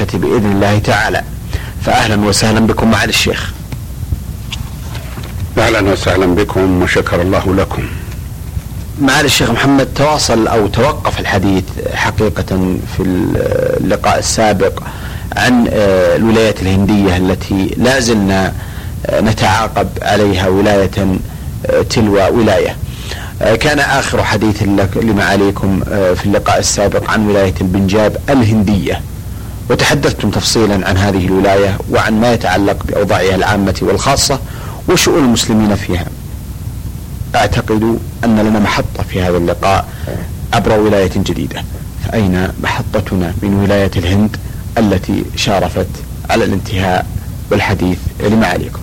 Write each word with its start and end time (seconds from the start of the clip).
البركة 0.00 0.18
بإذن 0.18 0.52
الله 0.52 0.78
تعالى 0.78 1.22
فأهلا 1.82 2.26
وسهلا 2.26 2.60
بكم 2.60 2.90
معالي 2.90 3.10
الشيخ 3.10 3.52
أهلا 5.58 5.80
وسهلا 5.80 6.26
بكم 6.26 6.82
وشكر 6.82 7.22
الله 7.22 7.54
لكم 7.54 7.82
معالي 9.00 9.26
الشيخ 9.26 9.50
محمد 9.50 9.86
تواصل 9.94 10.46
أو 10.46 10.66
توقف 10.66 11.20
الحديث 11.20 11.64
حقيقة 11.94 12.76
في 12.96 13.02
اللقاء 13.80 14.18
السابق 14.18 14.82
عن 15.36 15.66
آه، 15.72 16.16
الولايات 16.16 16.62
الهندية 16.62 17.16
التي 17.16 17.74
لا 17.76 18.00
زلنا 18.00 18.52
آه، 19.06 19.20
نتعاقب 19.20 19.88
عليها 20.02 20.48
ولاية 20.48 21.18
آه، 21.66 21.82
تلو 21.82 22.38
ولاية. 22.38 22.76
كان 23.60 23.78
آخر 23.78 24.22
حديث 24.22 24.62
لمعاليكم 24.96 25.80
في 26.14 26.26
اللقاء 26.26 26.58
السابق 26.58 27.10
عن 27.10 27.28
ولاية 27.28 27.54
البنجاب 27.60 28.16
الهندية. 28.30 29.00
وتحدثتم 29.70 30.30
تفصيلا 30.30 30.88
عن 30.88 30.96
هذه 30.96 31.26
الولاية 31.26 31.78
وعن 31.90 32.20
ما 32.20 32.32
يتعلق 32.32 32.82
بأوضاعها 32.84 33.34
العامة 33.34 33.74
والخاصة 33.82 34.38
وشؤون 34.88 35.24
المسلمين 35.24 35.74
فيها. 35.74 36.06
أعتقد 37.34 37.98
أن 38.24 38.38
لنا 38.38 38.58
محطة 38.58 39.02
في 39.10 39.22
هذا 39.22 39.36
اللقاء 39.36 39.88
عبر 40.52 40.78
ولاية 40.78 41.10
جديدة. 41.16 41.64
فأين 42.04 42.48
محطتنا 42.62 43.34
من 43.42 43.54
ولاية 43.54 43.90
الهند 43.96 44.36
التي 44.78 45.24
شارفت 45.36 45.88
على 46.30 46.44
الانتهاء 46.44 47.06
والحديث 47.50 47.98
لمعاليكم. 48.20 48.80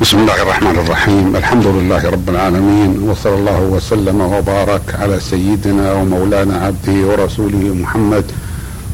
بسم 0.00 0.18
الله 0.18 0.42
الرحمن 0.42 0.78
الرحيم 0.78 1.36
الحمد 1.36 1.66
لله 1.66 2.10
رب 2.10 2.28
العالمين 2.28 3.02
وصلى 3.02 3.34
الله 3.34 3.60
وسلم 3.60 4.20
وبارك 4.20 4.94
على 4.94 5.20
سيدنا 5.20 5.92
ومولانا 5.92 6.56
عبده 6.64 7.06
ورسوله 7.06 7.74
محمد 7.74 8.24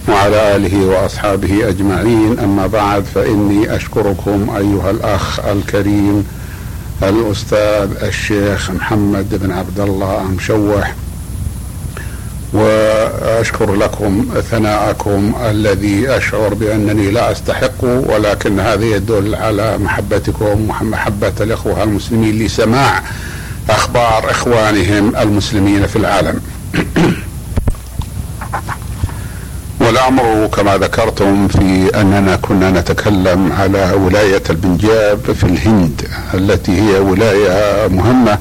وعلى 0.09 0.57
آله 0.57 0.87
وأصحابه 0.87 1.69
أجمعين 1.69 2.39
أما 2.39 2.67
بعد 2.67 3.05
فإني 3.15 3.77
أشكركم 3.77 4.51
أيها 4.57 4.91
الأخ 4.91 5.41
الكريم 5.41 6.27
الأستاذ 7.03 7.89
الشيخ 8.03 8.71
محمد 8.71 9.35
بن 9.43 9.53
عبد 9.53 9.81
الله 9.81 10.23
مشوح 10.23 10.95
وأشكر 12.53 13.75
لكم 13.75 14.29
ثناءكم 14.51 15.35
الذي 15.51 16.09
أشعر 16.09 16.55
بأنني 16.55 17.11
لا 17.11 17.33
أستحق 17.33 17.85
ولكن 17.85 18.61
هذا 18.61 18.85
يدل 18.85 19.35
على 19.35 19.79
محبتكم 19.79 20.71
ومحبة 20.81 21.33
الإخوة 21.41 21.83
المسلمين 21.83 22.39
لسماع 22.39 23.03
أخبار 23.71 24.31
إخوانهم 24.31 25.17
المسلمين 25.17 25.87
في 25.87 25.97
العالم. 25.97 26.41
والأمر 29.87 30.47
كما 30.47 30.77
ذكرتم 30.79 31.49
في 31.49 31.91
أننا 32.01 32.37
كنا 32.37 32.71
نتكلم 32.71 33.53
على 33.53 33.93
ولاية 33.93 34.43
البنجاب 34.51 35.33
في 35.33 35.45
الهند 35.45 36.03
التي 36.35 36.81
هي 36.81 36.99
ولاية 36.99 37.89
مهمة. 37.89 38.39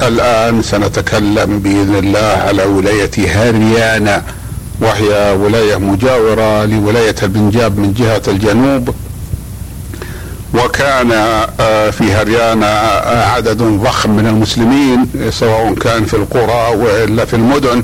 والان 0.00 0.62
سنتكلم 0.62 1.58
بإذن 1.58 1.94
الله 1.94 2.42
على 2.46 2.64
ولاية 2.64 3.10
هاريانا 3.18 4.22
وهي 4.80 5.32
ولاية 5.32 5.76
مجاورة 5.76 6.64
لولاية 6.64 7.16
البنجاب 7.22 7.78
من 7.78 7.92
جهة 7.92 8.22
الجنوب. 8.28 8.94
وكان 10.54 11.12
آه، 11.60 11.90
في 11.90 12.12
هريانا 12.12 12.78
عدد 13.34 13.62
ضخم 13.62 14.10
من 14.10 14.26
المسلمين 14.26 15.06
سواء 15.30 15.74
كان 15.74 16.04
في 16.04 16.14
القرى 16.14 16.76
وإلا 16.76 17.24
في 17.24 17.34
المدن. 17.34 17.82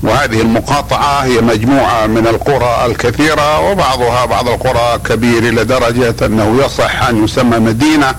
وهذه 0.02 0.40
المقاطعة 0.40 1.20
هي 1.24 1.40
مجموعة 1.40 2.06
من 2.06 2.26
القرى 2.26 2.86
الكثيرة 2.86 3.60
وبعضها 3.60 4.24
بعض 4.24 4.48
القرى 4.48 4.98
كبير 5.04 5.48
إلى 5.48 5.64
درجة 5.64 6.26
أنه 6.26 6.64
يصح 6.64 7.02
أن 7.08 7.24
يسمى 7.24 7.58
مدينة. 7.58 8.14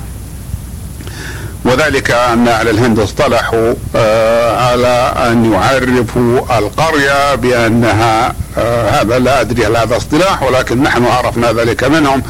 وذلك 1.66 2.12
أن 2.12 2.47
أهل 2.47 2.69
الهند 2.69 3.00
اصطلحوا 3.00 3.74
آه، 3.96 4.68
على 4.68 5.13
أن 5.31 5.53
يعرفوا 5.53 6.59
القرية 6.59 7.35
بأنها 7.35 8.35
آه، 8.57 8.90
هذا 8.90 9.19
لا 9.19 9.41
أدري 9.41 9.66
هل 9.66 9.78
هذا 9.78 9.97
اصطلاح 9.97 10.44
ولكن 10.44 10.84
نحن 10.84 11.06
عرفنا 11.06 11.51
ذلك 11.51 11.84
منهم 11.84 12.24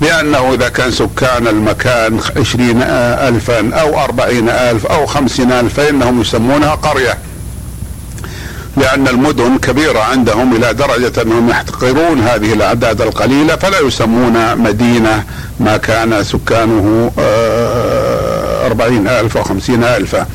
بأنه 0.00 0.54
إذا 0.54 0.68
كان 0.68 0.90
سكان 0.90 1.46
المكان 1.46 2.20
عشرين 2.36 2.82
ألفا 2.82 3.74
أو 3.74 4.04
أربعين 4.04 4.48
ألف 4.48 4.86
أو 4.86 5.06
خمسين 5.06 5.52
ألف 5.52 5.74
فإنهم 5.74 6.20
يسمونها 6.20 6.74
قرية 6.74 7.18
لأن 8.76 9.08
المدن 9.08 9.58
كبيرة 9.58 10.00
عندهم 10.00 10.56
إلى 10.56 10.74
درجة 10.74 11.22
أنهم 11.22 11.48
يحتقرون 11.50 12.20
هذه 12.20 12.52
الأعداد 12.52 13.00
القليلة 13.00 13.56
فلا 13.56 13.80
يسمون 13.80 14.56
مدينة 14.56 15.24
ما 15.60 15.76
كان 15.76 16.24
سكانه 16.24 17.12
آه، 17.18 18.37
أربعين 18.68 19.08
ألف 19.08 19.36
أو 19.36 19.42
خمسين 19.42 19.84
ألفا 19.84 20.26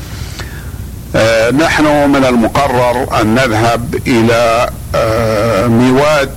آه، 1.16 1.50
نحن 1.50 2.10
من 2.10 2.24
المقرر 2.24 3.20
أن 3.20 3.34
نذهب 3.34 3.94
إلى 4.06 4.70
آه، 4.94 5.66
ميوات 5.66 6.34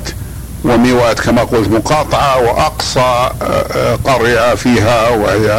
وميوات 0.64 1.20
كما 1.20 1.44
قلت 1.44 1.70
مقاطعة 1.70 2.38
وأقصى 2.42 3.30
قرية 4.06 4.56
فيها 4.56 5.10
وهي 5.10 5.50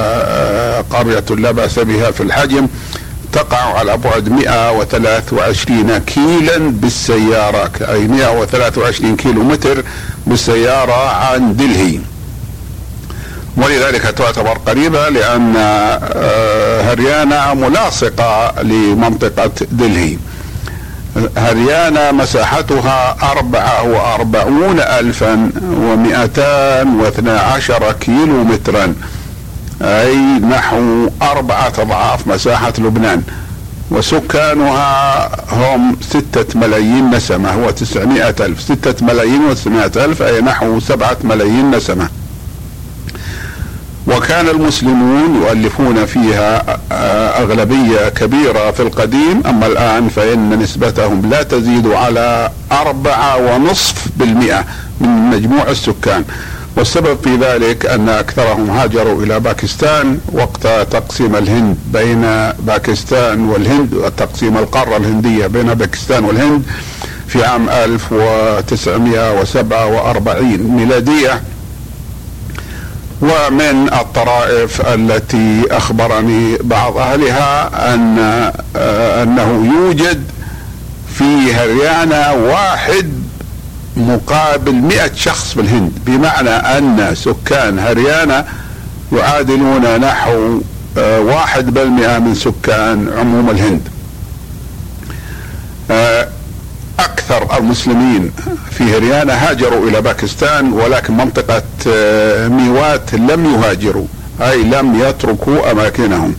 قرية 0.90 1.24
لا 1.30 1.50
بأس 1.50 1.78
بها 1.78 2.10
في 2.10 2.22
الحجم 2.22 2.68
تقع 3.32 3.78
على 3.78 3.96
بعد 3.96 4.28
123 4.28 5.98
كيلا 5.98 6.58
بالسيارة 6.58 7.70
أي 7.80 8.08
123 8.08 9.16
كيلو 9.16 9.42
متر 9.42 9.84
بالسيارة 10.26 11.08
عن 11.10 11.56
دلهي. 11.56 12.00
ولذلك 13.58 14.02
تعتبر 14.02 14.58
قريبة 14.66 15.08
لأن 15.08 15.54
آه، 15.56 16.92
هريانا 16.92 17.54
ملاصقة 17.54 18.62
لمنطقة 18.62 19.50
دلهي. 19.72 20.16
هريانا 21.36 22.12
مساحتها 22.12 23.16
أربعة 23.32 23.82
وأربعون 23.82 24.80
ألفا 24.80 25.50
ومئتان 25.62 27.00
واثنى 27.00 27.30
عشر 27.30 27.92
كيلو 27.92 28.44
مترا 28.44 28.94
أي 29.82 30.16
نحو 30.50 31.08
أربعة 31.22 31.72
أضعاف 31.78 32.26
مساحة 32.26 32.72
لبنان. 32.78 33.22
وسكانها 33.90 35.30
هم 35.52 35.96
ستة 36.00 36.58
ملايين 36.60 37.10
نسمة 37.10 37.50
هو 37.52 37.70
تسعمائة 37.70 38.34
ألف. 38.40 38.60
ستة 38.60 39.06
ملايين 39.06 39.44
وتسعمائة 39.44 40.04
ألف 40.04 40.22
أي 40.22 40.40
نحو 40.40 40.80
سبعة 40.80 41.16
ملايين 41.24 41.70
نسمة. 41.70 42.08
وكان 44.08 44.48
المسلمون 44.48 45.42
يؤلفون 45.42 46.06
فيها 46.06 46.78
أغلبية 47.42 48.08
كبيرة 48.08 48.70
في 48.70 48.80
القديم 48.80 49.42
أما 49.46 49.66
الآن 49.66 50.08
فإن 50.08 50.58
نسبتهم 50.58 51.30
لا 51.30 51.42
تزيد 51.42 51.86
على 51.86 52.50
أربعة 52.72 53.36
ونصف 53.36 53.94
بالمئة 54.16 54.64
من 55.00 55.08
مجموع 55.08 55.62
السكان. 55.68 56.24
والسبب 56.76 57.18
في 57.24 57.36
ذلك 57.36 57.86
أن 57.86 58.08
أكثرهم 58.08 58.70
هاجروا 58.70 59.22
إلى 59.22 59.40
باكستان 59.40 60.18
وقت 60.32 60.66
تقسيم 60.90 61.36
الهند 61.36 61.76
بين 61.92 62.20
باكستان 62.58 63.48
والهند 63.48 64.12
تقسيم 64.16 64.56
القارة 64.58 64.96
الهندية 64.96 65.46
بين 65.46 65.74
باكستان 65.74 66.24
والهند 66.24 66.62
في 67.28 67.44
عام 67.44 67.68
1947 67.68 70.58
ميلادية. 70.76 71.42
ومن 73.22 73.88
الطرائف 73.92 74.80
التي 74.80 75.62
أخبرني 75.70 76.56
بعض 76.56 76.96
أهلها 76.96 77.70
أن 77.94 78.18
آه، 78.76 79.22
أنه 79.22 79.72
يوجد 79.74 80.24
في 81.14 81.54
هريانا 81.54 82.30
واحد 82.32 83.12
مقابل 83.96 84.72
مئة 84.74 85.14
شخص 85.14 85.54
في 85.54 85.60
الهند 85.60 85.92
بمعنى 86.06 86.50
أن 86.50 87.14
سكان 87.14 87.78
هريانا 87.78 88.46
يعادلون 89.12 90.00
نحو 90.00 90.60
آه، 90.98 91.20
واحد 91.20 91.74
بالمئة 91.74 92.18
من 92.18 92.34
سكان 92.34 93.10
عموم 93.18 93.50
الهند. 93.50 93.88
أكثر 97.30 97.58
المسلمين 97.58 98.30
في 98.70 98.84
هريانا 98.84 99.50
هاجروا 99.50 99.88
إلى 99.88 100.00
باكستان 100.00 100.72
ولكن 100.72 101.16
منطقة 101.16 101.62
آه، 101.88 102.48
ميوات 102.48 103.14
لم 103.14 103.54
يهاجروا 103.54 104.06
أي 104.40 104.62
لم 104.62 105.00
يتركوا 105.00 105.70
أماكنهم. 105.70 106.34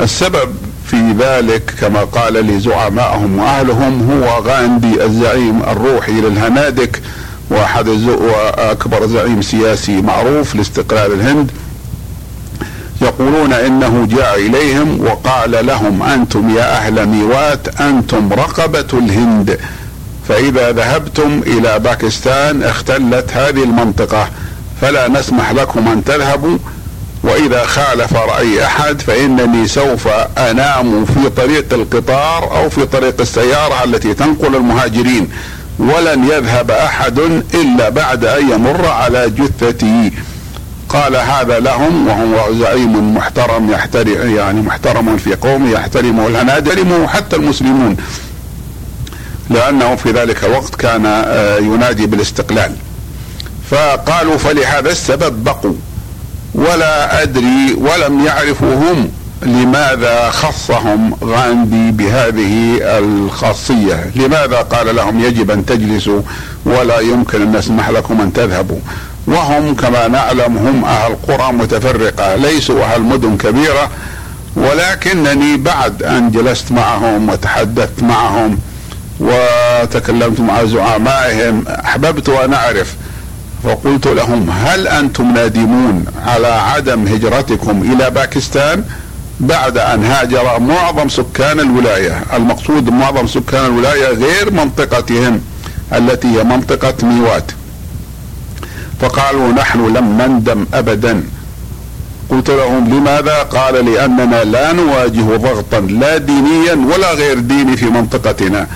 السبب 0.00 0.54
في 0.86 1.14
ذلك 1.18 1.74
كما 1.80 2.00
قال 2.04 2.32
لزعمائهم 2.34 3.38
وأهلهم 3.38 4.10
هو 4.10 4.42
غاندي 4.42 5.04
الزعيم 5.04 5.62
الروحي 5.62 6.12
للهنادك 6.12 7.02
وأحد 7.50 7.88
وأكبر 7.88 9.06
زعيم 9.06 9.42
سياسي 9.42 10.02
معروف 10.02 10.54
لاستقلال 10.54 11.12
الهند. 11.12 11.50
يقولون 13.02 13.52
إنه 13.52 14.06
جاء 14.10 14.38
إليهم 14.38 15.00
وقال 15.00 15.66
لهم 15.66 16.02
أنتم 16.02 16.56
يا 16.56 16.76
أهل 16.76 17.06
ميوات 17.06 17.80
أنتم 17.80 18.32
رقبة 18.32 18.86
الهند. 18.92 19.58
فإذا 20.28 20.72
ذهبتم 20.72 21.42
إلى 21.46 21.78
باكستان 21.78 22.62
اختلت 22.62 23.30
هذه 23.32 23.62
المنطقة 23.62 24.28
فلا 24.80 25.08
نسمح 25.08 25.52
لكم 25.52 25.88
أن 25.88 26.04
تذهبوا 26.04 26.58
وإذا 27.22 27.64
خالف 27.64 28.16
رأي 28.16 28.66
أحد 28.66 29.00
فإنني 29.00 29.68
سوف 29.68 30.08
أنام 30.38 31.04
في 31.04 31.28
طريق 31.28 31.72
القطار 31.72 32.56
أو 32.56 32.70
في 32.70 32.86
طريق 32.86 33.20
السيارة 33.20 33.84
التي 33.84 34.14
تنقل 34.14 34.56
المهاجرين 34.56 35.28
ولن 35.78 36.24
يذهب 36.24 36.70
أحد 36.70 37.18
إلا 37.54 37.88
بعد 37.88 38.24
أن 38.24 38.50
يمر 38.50 38.86
على 38.86 39.30
جثتي. 39.30 40.12
قال 40.88 41.16
هذا 41.16 41.58
لهم 41.60 42.08
وهو 42.08 42.54
زعيم 42.54 43.14
محترم 43.14 43.70
يحترم 43.70 44.36
يعني 44.36 44.60
محترم 44.62 45.16
في 45.16 45.34
قومه 45.34 45.70
يحترمه 45.70 46.26
الهنادر 46.26 47.06
حتى 47.08 47.36
المسلمون. 47.36 47.96
لأنه 49.50 49.96
في 49.96 50.10
ذلك 50.10 50.44
الوقت 50.44 50.74
كان 50.74 51.06
آه، 51.06 51.58
ينادي 51.58 52.06
بالاستقلال 52.06 52.72
فقالوا 53.70 54.36
فلهذا 54.36 54.90
السبب 54.90 55.44
بقوا 55.44 55.74
ولا 56.54 57.22
أدري 57.22 57.76
ولم 57.78 58.24
يعرفوا 58.26 58.74
هم 58.74 59.10
لماذا 59.42 60.30
خصهم 60.30 61.14
غاندي 61.24 61.90
بهذه 61.90 62.78
الخاصية؟ 62.82 64.10
لماذا 64.16 64.56
قال 64.56 64.96
لهم 64.96 65.20
يجب 65.20 65.50
أن 65.50 65.66
تجلسوا 65.66 66.22
ولا 66.64 67.00
يمكن 67.00 67.42
أن 67.42 67.56
نسمح 67.56 67.90
لكم 67.90 68.20
أن 68.20 68.32
تذهبوا؟ 68.32 68.78
وهم 69.26 69.74
كما 69.74 70.08
نعلم 70.08 70.58
هم 70.58 70.84
أهل 70.84 71.16
قرى 71.28 71.52
متفرقة 71.52 72.36
ليسوا 72.36 72.84
أهل 72.84 73.02
مدن 73.02 73.36
كبيرة 73.36 73.90
ولكنني 74.56 75.56
بعد 75.56 76.02
أن 76.02 76.30
جلست 76.30 76.72
معهم 76.72 77.28
وتحدثت 77.28 78.02
معهم 78.02 78.58
وتكلمت 79.20 80.40
مع 80.40 80.64
زعمائهم 80.64 81.64
أحببت 81.68 82.28
أن 82.28 82.54
أعرف 82.54 82.94
وقلت 83.64 84.06
لهم 84.06 84.50
هل 84.50 84.88
أنتم 84.88 85.34
نادمون 85.34 86.04
على 86.26 86.46
عدم 86.46 87.06
هجرتكم 87.06 87.92
إلى 87.92 88.10
باكستان 88.10 88.84
بعد 89.40 89.78
أن 89.78 90.04
هاجر 90.04 90.60
معظم 90.60 91.08
سكان 91.08 91.60
الولاية، 91.60 92.22
المقصود 92.34 92.90
معظم 92.90 93.26
سكان 93.26 93.64
الولاية 93.64 94.08
غير 94.08 94.52
منطقتهم 94.52 95.40
التي 95.92 96.28
هي 96.28 96.44
منطقة 96.44 97.06
ميوات. 97.06 97.50
فقالوا 99.00 99.52
نحن 99.52 99.96
لم 99.96 100.22
نندم 100.22 100.66
ابدا. 100.74 101.22
قلت 102.30 102.50
لهم 102.50 102.88
لماذا؟ 102.88 103.42
قال 103.42 103.84
لأننا 103.84 104.44
لا 104.44 104.72
نواجه 104.72 105.36
ضغطا 105.36 105.80
لا 105.80 106.16
دينيا 106.16 106.74
ولا 106.74 107.12
غير 107.12 107.38
ديني 107.38 107.76
في 107.76 107.86
منطقتنا. 107.86 108.66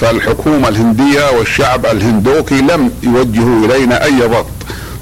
فالحكومة 0.00 0.68
الهندية 0.68 1.30
والشعب 1.38 1.86
الهندوكي 1.86 2.54
لم 2.54 2.90
يوجهوا 3.02 3.66
إلينا 3.66 4.04
أي 4.04 4.20
ضغط. 4.20 4.46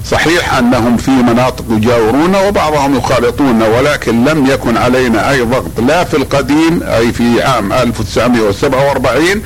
صحيح 0.05 0.53
أنهم 0.53 0.97
في 0.97 1.11
مناطق 1.11 1.65
يجاورون 1.69 2.35
وبعضهم 2.35 2.97
يخالطون 2.97 3.61
ولكن 3.61 4.25
لم 4.25 4.45
يكن 4.45 4.77
علينا 4.77 5.31
أي 5.31 5.41
ضغط 5.41 5.79
لا 5.87 6.03
في 6.03 6.17
القديم 6.17 6.83
أي 6.83 7.13
في 7.13 7.43
عام 7.43 7.73
1947 7.73 9.41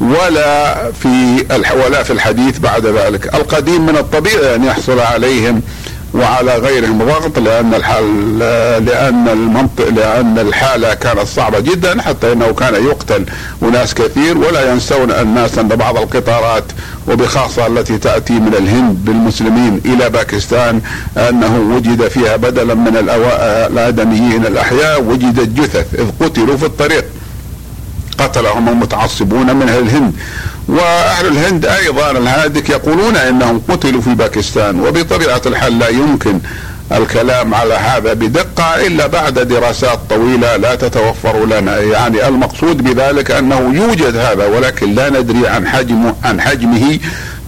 ولا 0.00 0.74
في 0.92 1.44
ولا 1.84 2.02
في 2.02 2.12
الحديث 2.12 2.58
بعد 2.58 2.86
ذلك. 2.86 3.34
القديم 3.34 3.86
من 3.86 3.96
الطبيعي 3.96 4.54
أن 4.54 4.64
يحصل 4.64 5.00
عليهم 5.00 5.62
وعلى 6.14 6.56
غيرهم 6.56 6.98
ضغط 6.98 7.38
لأن 7.38 7.74
الحال 7.74 8.38
لأن 8.86 9.28
المنطق 9.28 9.88
لأن 9.88 10.38
الحالة 10.38 10.94
كانت 10.94 11.26
صعبة 11.26 11.60
جدا 11.60 12.02
حتى 12.02 12.32
إنه 12.32 12.52
كان 12.52 12.74
يقتل 12.74 13.24
أناس 13.62 13.94
كثير 13.94 14.38
ولا 14.38 14.72
ينسون 14.72 15.10
الناس 15.10 15.58
ان 15.58 15.68
بعض 15.68 15.96
القطارات 15.96 16.64
وبخاصة 17.08 17.66
التي 17.66 17.98
تأتي 17.98 18.32
من 18.32 18.54
الهند 18.54 19.04
بالمسلمين 19.04 19.80
إلى 19.84 20.10
باكستان 20.10 20.80
أنه 21.16 21.74
وجد 21.76 22.08
فيها 22.08 22.36
بدلا 22.36 22.74
من 22.74 22.96
الأدميين 23.70 24.46
الأحياء 24.46 25.02
وجدت 25.02 25.48
جثث 25.60 25.94
إذ 25.94 26.26
قتلوا 26.26 26.56
في 26.56 26.66
الطريق. 26.66 27.04
قتلهم 28.18 28.68
المتعصبون 28.68 29.56
من 29.56 29.68
الهند. 29.68 30.12
وأهل 30.68 31.26
الهند 31.26 31.66
أيضا 31.66 32.10
الهادك 32.10 32.70
يقولون 32.70 33.16
إنهم 33.16 33.62
قتلوا 33.68 34.00
في 34.00 34.14
باكستان 34.14 34.80
وبطبيعة 34.80 35.42
الحال 35.46 35.78
لا 35.78 35.88
يمكن 35.88 36.38
الكلام 36.92 37.54
على 37.54 37.74
هذا 37.74 38.12
بدقة 38.12 38.86
إلا 38.86 39.06
بعد 39.06 39.38
دراسات 39.38 39.98
طويلة 40.10 40.56
لا 40.56 40.74
تتوفر 40.74 41.46
لنا. 41.46 41.78
يعني 41.78 42.28
المقصود 42.28 42.82
بذلك 42.82 43.30
أنه 43.30 43.74
يوجد 43.74 44.16
هذا 44.16 44.46
ولكن 44.46 44.94
لا 44.94 45.10
ندري 45.10 45.48
عن 45.48 45.68
حجمه 45.68 46.14
عن 46.24 46.40
حجمه 46.40 46.98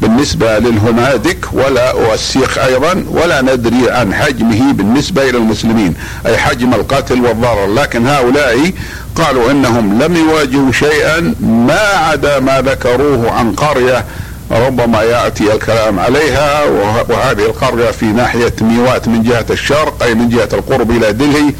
بالنسبة 0.00 0.59
للهنادك 0.59 1.38
ولا 1.52 1.92
والسيخ 1.92 2.59
أيضا 2.59 3.04
ولا 3.11 3.40
ندري 3.42 3.90
عن 3.90 4.14
حجمه 4.14 4.73
بالنسبة 4.73 5.30
إلى 5.30 5.38
المسلمين 5.38 5.94
أي 6.26 6.37
حجم 6.38 6.75
القتل 6.75 7.21
والضرر. 7.21 7.75
لكن 7.75 8.06
هؤلاء 8.06 8.73
قالوا 9.16 9.50
إنهم 9.50 10.02
لم 10.02 10.16
يواجهوا 10.16 10.73
شيئا 10.73 11.35
ما 11.40 11.80
عدا 11.80 12.40
ما 12.40 12.61
ذكروه 12.61 13.30
عن 13.30 13.52
قرية 13.52 14.04
ربما 14.50 15.02
يأتي 15.02 15.52
الكلام 15.54 15.99
عليها 15.99 16.64
وهذه 17.09 17.47
القرية 17.47 17.90
في 17.90 18.06
ناحية 18.06 18.52
ميوات 18.61 19.09
من 19.09 19.23
جهة 19.23 19.47
الشرق 19.50 20.02
أي 20.02 20.14
من 20.14 20.28
جهة 20.28 20.49
القرب 20.52 20.90
إلى 20.90 21.12
دلهي 21.12 21.54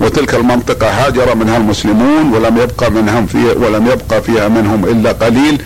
وتلك 0.00 0.34
المنطقة 0.34 0.86
هاجر 0.86 1.34
منها 1.34 1.56
المسلمون 1.56 2.32
ولم 2.32 2.56
يبقى 2.56 2.90
منهم 2.90 3.26
في 3.26 3.38
ولم 3.38 3.86
يبقى 3.86 4.22
فيها 4.22 4.48
منهم 4.48 4.84
إلا 4.84 5.12
قليل. 5.12 5.62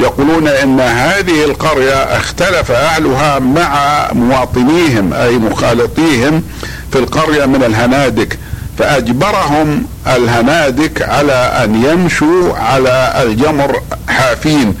يقولون 0.00 0.48
إن 0.48 0.80
هذه 0.80 1.44
القرية 1.44 1.94
اختلف 1.94 2.70
أهلها 2.70 3.38
مع 3.38 4.08
مواطنيهم 4.12 5.12
أي 5.12 5.36
مخالطيهم 5.38 6.42
في 6.92 6.98
القرية 6.98 7.46
من 7.46 7.62
الهنادك. 7.64 8.38
فأجبرهم 8.78 9.86
الهنادك 10.06 11.02
على 11.02 11.32
أن 11.64 11.84
يمشوا 11.84 12.54
على 12.56 13.22
الجمر 13.22 13.80
حافين. 14.08 14.74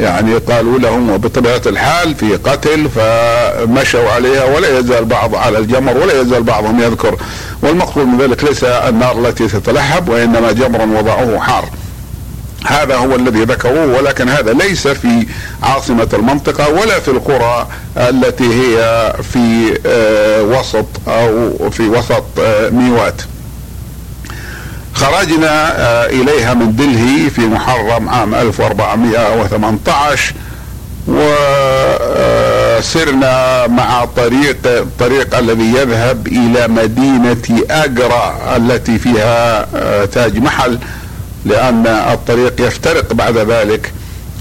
يعني 0.00 0.36
قالوا 0.36 0.78
لهم 0.78 1.10
وبطبيعة 1.10 1.62
الحال 1.66 2.14
في 2.14 2.36
قتل 2.36 2.88
فمشوا 2.88 4.10
عليها 4.10 4.44
ولا 4.44 4.78
يزال 4.78 5.04
بعض 5.04 5.34
على 5.34 5.58
الجمر 5.58 5.96
ولا 5.96 6.20
يزال 6.20 6.42
بعضهم 6.42 6.80
يذكر. 6.80 7.16
والمقصود 7.62 8.06
من 8.06 8.18
ذلك 8.18 8.44
ليس 8.44 8.64
النار 8.64 9.18
التي 9.18 9.48
تتلهب 9.48 10.08
وإنما 10.08 10.52
جمر 10.52 10.98
وضعوه 10.98 11.40
حار. 11.40 11.64
هذا 12.66 12.96
هو 12.96 13.16
الذي 13.16 13.44
ذكروه 13.44 13.86
ولكن 13.86 14.28
هذا 14.28 14.52
ليس 14.52 14.88
في 14.88 15.26
عاصمة 15.62 16.08
المنطقة 16.12 16.68
ولا 16.68 17.00
في 17.00 17.08
القرى 17.08 17.68
التي 17.96 18.44
هي 18.44 19.12
في 19.32 19.78
آه، 19.86 20.42
وسط 20.42 20.86
أو 21.08 21.70
في 21.70 21.88
وسط 21.88 22.24
آه، 22.38 22.70
ميوات. 22.70 23.22
خرجنا 24.94 25.78
آه، 25.78 26.06
إليها 26.06 26.54
من 26.54 26.76
دلهي 26.76 27.30
في 27.30 27.40
محرم 27.40 28.08
عام 28.08 28.34
1418 28.34 30.34
و 31.08 31.20
وسرنا 32.80 33.66
مع 33.66 34.04
طريق 34.04 34.56
الطريق 34.64 35.38
الذي 35.38 35.74
يذهب 35.74 36.26
إلى 36.26 36.68
مدينة 36.68 37.62
اجرا 37.70 38.56
التي 38.56 38.98
فيها 38.98 39.66
تاج 40.04 40.38
محل. 40.38 40.78
لأن 41.44 41.86
الطريق 41.86 42.60
يفترق 42.60 43.12
بعد 43.12 43.36
ذلك 43.36 43.92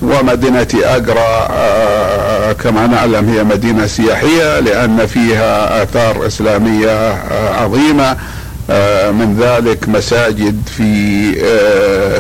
ومدينة 0.01 0.67
اجرا 0.73 1.47
آه، 1.51 2.51
كما 2.51 2.87
نعلم 2.87 3.29
هي 3.29 3.43
مدينة 3.43 3.87
سياحية 3.87 4.59
لأن 4.59 5.05
فيها 5.05 5.83
آثار 5.83 6.27
إسلامية 6.27 6.89
آه، 6.89 7.63
عظيمة 7.63 8.17
من 9.11 9.37
ذلك 9.39 9.89
مساجد 9.89 10.61
في 10.77 11.31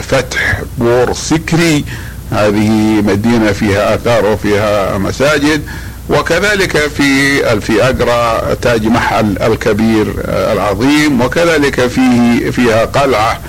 فتح 0.01 0.61
بور 0.77 1.13
سكري. 1.13 1.85
هذه 2.31 2.69
مدينة 3.01 3.51
فيها 3.51 3.95
آثار 3.95 4.25
وفيها 4.25 4.97
مساجد. 4.97 5.61
وكذلك 6.09 6.77
في 6.77 7.39
في 7.61 7.89
أجرا 7.89 8.41
تاج 8.61 8.87
محل 8.87 9.37
الكبير 9.41 10.13
آه، 10.25 10.53
العظيم. 10.53 11.21
وكذلك 11.21 11.87
فيه 11.87 12.49
فيها 12.51 12.85
قلعة 12.85 13.31
آه، 13.31 13.39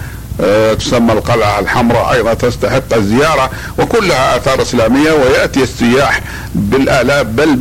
تسمى 0.79 1.13
القلعة 1.13 1.59
الحمراء. 1.61 2.13
أيضا 2.13 2.35
تستحق 2.35 2.95
الزيارة 2.95 3.51
وكلها 3.79 4.37
آثار 4.37 4.63
إسلامية 4.63 5.13
ويأتي 5.13 5.63
السياح 5.63 6.21
بالآلاف 6.55 7.27
بل 7.27 7.57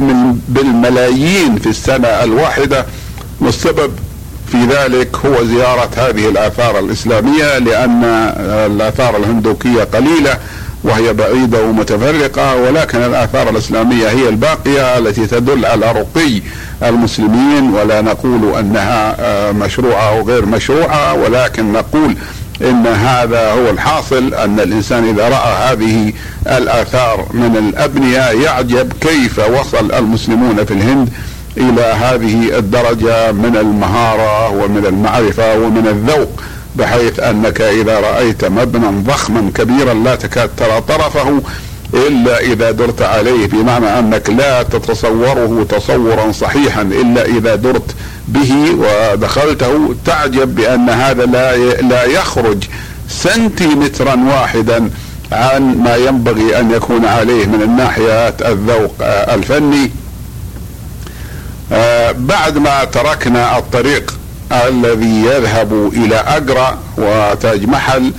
بالملايين 0.48 1.58
في 1.58 1.70
السنة 1.70 2.08
الواحدة. 2.08 2.86
والسبب 3.42 3.92
في 4.52 4.58
ذلك 4.66 5.16
هو 5.26 5.44
زيارة 5.46 5.90
هذه 5.98 6.30
الآثار 6.30 6.80
الإسلامية 6.80 7.58
لأن 7.58 8.04
الآثار 8.72 9.18
الهندوكية 9.18 9.84
قليلة 9.84 10.38
وهي 10.84 11.14
بعيدة 11.14 11.64
ومتفرقة 11.64 12.56
ولكن 12.56 12.98
الآثار 12.98 13.50
الإسلامية 13.50 14.08
هي 14.10 14.30
الباقية 14.30 14.98
التي 14.98 15.28
تدل 15.28 15.66
على 15.66 15.92
رقي 15.92 16.42
المسلمين. 16.84 17.74
ولا 17.74 18.02
نقول 18.02 18.56
أنها 18.60 19.16
آه، 19.20 19.52
مشروعة 19.52 20.10
أو 20.10 20.28
غير 20.28 20.46
مشروعة 20.46 21.14
ولكن 21.14 21.72
نقول 21.74 22.16
إن 22.62 22.88
هذا 22.88 23.52
هو 23.52 23.70
الحاصل 23.70 24.34
أن 24.34 24.60
الإنسان 24.60 25.10
إذا 25.10 25.30
رأى 25.30 25.72
هذه 25.72 26.14
الآثار 26.48 27.26
من 27.34 27.58
الابنيه 27.58 28.44
يعجب 28.44 28.94
كيف 29.02 29.40
وصل 29.40 29.92
المسلمون 29.92 30.66
في 30.66 30.74
الهند 30.74 31.10
إلى 31.58 31.82
هذه 31.82 32.58
الدرجة 32.58 33.32
من 33.32 33.58
المهارة 33.58 34.50
ومن 34.50 34.86
المعرفة 34.86 35.58
ومن 35.58 35.88
الذوق 35.88 36.30
بحيث 36.76 37.20
أنك 37.20 37.62
إذا 37.62 38.00
رأيت 38.00 38.46
مبنى 38.46 39.04
ضخما 39.04 39.52
كبيرا 39.56 39.94
لا 39.94 40.16
تكاد 40.16 40.50
ترى 40.58 40.82
طرفه 40.82 41.42
إلا 41.94 42.40
إذا 42.40 42.72
درت 42.72 43.02
عليه 43.02 43.48
بمعنى 43.48 44.00
أنك 44.00 44.30
لا 44.30 44.64
تتصوره 44.64 45.66
تصورا 45.70 46.32
صحيحا 46.32 46.82
إلا 46.82 47.26
إذا 47.26 47.56
درت 47.56 47.96
به 48.34 48.76
ودخلته 48.78 49.96
تعجب 50.06 50.56
بأن 50.56 50.90
هذا 50.90 51.26
لا 51.26 51.58
لا 51.82 52.04
يخرج 52.04 52.64
سنتيمترا 53.10 54.16
واحدا 54.16 54.90
عن 55.32 55.78
ما 55.78 55.96
ينبغي 55.96 56.60
أن 56.60 56.72
يكون 56.72 57.06
عليه 57.06 57.46
من 57.46 57.62
الناحيه 57.62 58.28
الذوق 58.28 58.96
الفني. 59.02 59.92
آه، 61.72 62.12
بعد 62.12 62.58
ما 62.58 62.84
تركنا 62.84 63.58
الطريق 63.58 64.14
الذي 64.52 65.26
يذهب 65.26 65.92
إلى 65.94 66.16
اجرا 66.16 66.78
وتاج 66.98 67.66
محل 67.66 68.12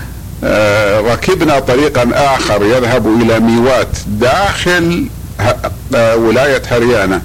آه، 0.44 1.00
ركبنا 1.00 1.58
طريقا 1.58 2.10
آخر 2.14 2.64
يذهب 2.64 3.06
إلى 3.22 3.40
ميوات 3.40 3.96
داخل 4.06 5.06
آه، 5.94 6.16
ولاية 6.16 6.62
هريانة. 6.70 7.22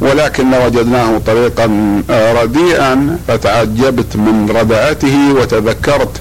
ولكن 0.00 0.54
وجدناه 0.54 1.18
طريقا 1.18 2.02
آه، 2.10 2.42
رديئا 2.42 3.18
فتعجبت 3.28 4.16
من 4.16 4.50
رداءته 4.50 5.32
وتذكرت 5.32 6.20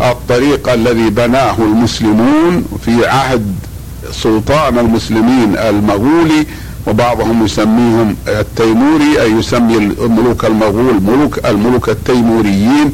الطريق 0.00 0.68
الذي 0.72 1.10
بناه 1.10 1.56
المسلمون 1.58 2.64
في 2.84 3.06
عهد 3.06 3.54
سلطان 4.12 4.78
المسلمين 4.78 5.56
المغولي 5.56 6.46
وبعضهم 6.86 7.44
يسميهم 7.44 8.16
التيموري 8.28 9.22
أي 9.22 9.32
يسمي 9.32 9.76
الملوك 9.76 10.44
المغول 10.44 11.02
ملوك 11.02 11.46
الملوك 11.46 11.88
التيموريين. 11.88 12.92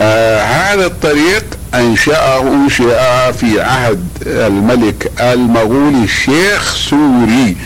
آه 0.00 0.42
هذا 0.42 0.86
الطريق 0.86 1.44
أنشأه 1.74 2.42
انشئ 2.42 3.32
في 3.32 3.60
عهد 3.60 4.04
الملك 4.26 5.12
المغولي 5.20 6.04
الشيخ 6.04 6.74
سوري. 6.74 7.56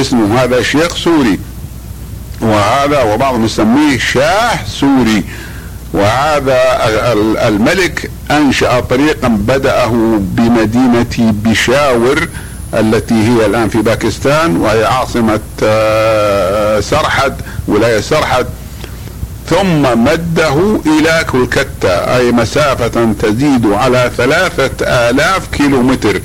اسمه 0.00 0.42
هذا 0.42 0.62
شيخ 0.62 0.96
سوري. 0.96 1.38
وهذا 2.40 3.02
وبعضهم 3.02 3.44
يسميه 3.44 3.98
شاه 3.98 4.58
سوري. 4.66 5.24
وهذا 5.92 6.56
الملك 7.48 8.10
أنشأ 8.30 8.80
طريقا 8.80 9.28
بدأه 9.28 10.18
بمدينة 10.20 11.32
بشاور 11.44 12.28
التي 12.74 13.14
هي 13.14 13.46
الآن 13.46 13.68
في 13.68 13.78
باكستان 13.82 14.56
وهي 14.56 14.84
عاصمة 14.84 15.40
آه، 15.62 16.80
سرحد 16.80 17.34
ولاية 17.68 18.00
سرحد. 18.00 18.46
ثم 19.50 19.82
مده 20.04 20.80
إلى 20.86 21.24
كلكتا 21.32 22.16
أي 22.16 22.32
مسافة 22.32 23.12
تزيد 23.22 23.66
على 23.66 24.10
ثلاثة 24.16 24.86
آلاف 24.86 25.46
كيلومتر. 25.52 26.20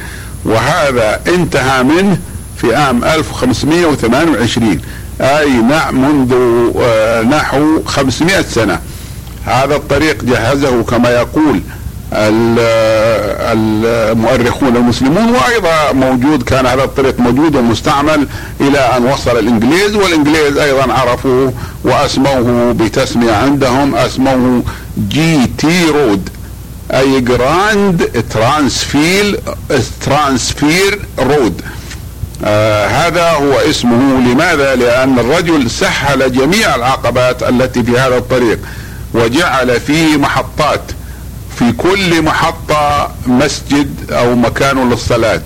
وهذا 0.45 1.19
انتهى 1.27 1.83
منه 1.83 2.17
في 2.61 2.75
عام 2.75 3.03
1528 3.03 4.81
أي 5.21 5.49
نعم 5.49 6.01
منذ 6.01 6.33
آه، 6.81 7.21
نحو 7.21 7.83
500 7.85 8.41
سنة. 8.41 8.79
هذا 9.45 9.75
الطريق 9.75 10.23
جهزه 10.23 10.83
كما 10.83 11.09
يقول 11.09 11.61
المؤرخون 14.11 14.75
المسلمون 14.75 15.29
وأيضا 15.35 15.91
موجود 15.93 16.43
كان 16.43 16.65
هذا 16.65 16.83
الطريق 16.83 17.19
موجود 17.19 17.55
ومستعمل 17.55 18.27
إلى 18.61 18.79
أن 18.79 19.05
وصل 19.05 19.39
الإنجليز 19.39 19.95
والإنجليز 19.95 20.57
أيضا 20.57 20.93
عرفوه 20.93 21.53
وأسموه 21.83 22.71
بتسمية 22.73 23.31
عندهم 23.31 23.95
أسموه 23.95 24.63
GT 25.09 25.85
Road 25.85 26.29
أي 26.91 27.21
Grand 27.21 28.25
Transfer 28.33 29.37
Transfer 30.05 30.99
Road 31.19 31.61
آه 32.45 32.87
هذا 32.87 33.31
هو 33.31 33.53
اسمه. 33.53 34.19
لماذا؟ 34.19 34.75
لأن 34.75 35.19
الرجل 35.19 35.69
سهل 35.69 36.33
جميع 36.33 36.75
العقبات 36.75 37.43
التي 37.43 37.83
في 37.83 37.99
هذا 37.99 38.17
الطريق 38.17 38.59
وجعل 39.13 39.79
فيه 39.79 40.17
محطات. 40.17 40.81
في 41.59 41.71
كل 41.71 42.21
محطة 42.21 43.11
مسجد 43.27 44.11
أو 44.11 44.35
مكان 44.35 44.89
للصلاة 44.89 45.41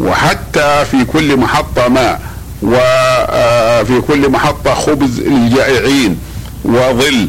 وحتى 0.00 0.84
في 0.90 1.04
كل 1.04 1.36
محطة 1.36 1.88
ماء 1.88 2.20
وفي 2.62 4.00
كل 4.08 4.28
محطة 4.28 4.74
خبز 4.74 5.20
للجائعين 5.20 6.18
وظل. 6.64 7.28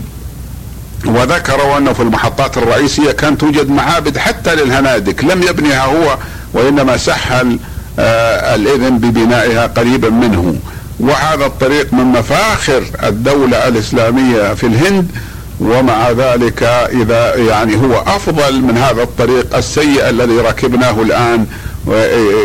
وذكروا 1.06 1.78
أنه 1.78 1.94
في 1.94 2.00
المحطات 2.00 2.58
الرئيسية 2.58 3.12
كان 3.12 3.38
توجد 3.38 3.70
معابد 3.70 4.18
حتى 4.18 4.56
للهنادك 4.56 5.24
لم 5.24 5.44
يبنيها 5.44 5.86
هو 5.86 6.18
وإنما 6.54 6.98
سهل 6.98 7.60
آه، 8.00 8.56
الإذن 8.56 8.98
ببنائها 8.98 9.68
قريبا 9.68 10.10
منه. 10.10 10.56
وهذا 11.00 11.46
الطريق 11.46 11.94
من 11.94 12.04
مفاخر 12.06 12.84
الدولة 13.04 13.68
الإسلامية 13.68 14.54
في 14.54 14.68
الهند 14.68 15.12
ومع 15.60 16.12
ذلك 16.12 16.64
إذا 16.92 17.36
يعني 17.36 17.76
هو 17.76 18.04
أفضل 18.08 18.62
من 18.62 18.78
هذا 18.78 19.04
الطريق 19.04 19.56
السيء 19.58 20.10
الذي 20.10 20.38
ركبناه 20.38 21.02
الآن 21.02 21.46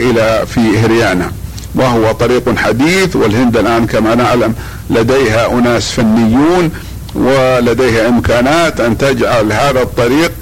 إلى 0.02 0.44
في 0.46 0.78
هريانا 0.78 1.32
وهو 1.74 2.12
طريق 2.12 2.58
حديث 2.58 3.16
والهند 3.16 3.56
الآن 3.56 3.86
كما 3.86 4.14
نعلم 4.14 4.54
لديها 4.90 5.52
أناس 5.52 5.92
فنيون 5.92 6.70
ولديها 7.14 8.08
إمكانات 8.08 8.80
أن 8.80 8.98
تجعل 8.98 9.52
هذا 9.52 9.82
الطريق 9.82 10.32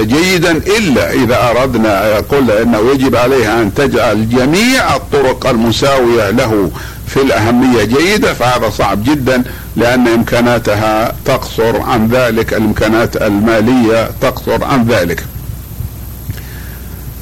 جيدا 0.00 0.50
إلا 0.50 1.12
إذا 1.12 1.50
أردنا 1.50 2.08
يقول 2.08 2.50
انه 2.50 2.90
يجب 2.90 3.16
عليها 3.16 3.62
أن 3.62 3.74
تجعل 3.74 4.28
جميع 4.28 4.96
الطرق 4.96 5.46
المساوية 5.46 6.30
له 6.30 6.70
في 7.06 7.22
الأهمية 7.22 7.84
جيدة 7.84 8.34
فهذا 8.34 8.70
صعب 8.70 9.04
جدا 9.04 9.42
لأن 9.76 10.08
إمكاناتها 10.08 11.12
تقصر 11.24 11.80
عن 11.80 12.08
ذلك 12.08 12.52
الإمكانات 12.52 13.16
المالية 13.16 14.10
تقصر 14.20 14.64
عن 14.64 14.86
ذلك. 14.88 15.24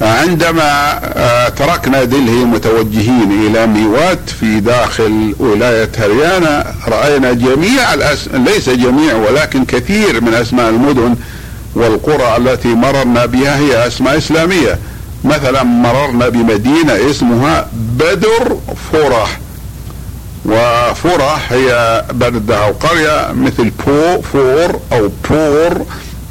عندما 0.01 0.99
آه، 1.03 1.49
تركنا 1.49 2.03
دلهي 2.03 2.45
متوجهين 2.45 3.47
إلى 3.47 3.67
ميوات 3.67 4.29
في 4.39 4.59
داخل 4.59 5.35
ولاية 5.39 5.89
هريانا 5.97 6.73
رأينا 6.87 7.33
جميع 7.33 7.93
الأس... 7.93 8.27
ليس 8.33 8.69
جميع 8.69 9.15
ولكن 9.15 9.65
كثير 9.65 10.21
من 10.21 10.33
أسماء 10.33 10.69
المدن 10.69 11.15
والقرى 11.75 12.37
التي 12.37 12.67
مررنا 12.67 13.25
بها 13.25 13.57
هي 13.57 13.87
أسماء 13.87 14.17
إسلامية. 14.17 14.79
مثلا 15.23 15.63
مررنا 15.63 16.29
بمدينة 16.29 17.09
اسمها 17.11 17.67
بدر 17.73 18.57
فرح. 18.91 19.39
وفرة 20.45 21.39
هي 21.49 22.03
بلدة 22.13 22.65
أو 22.65 22.71
قرية 22.71 23.31
مثل 23.31 23.71
بو 23.85 24.21
فور 24.21 24.79
أو 24.93 25.09
بور. 25.29 25.85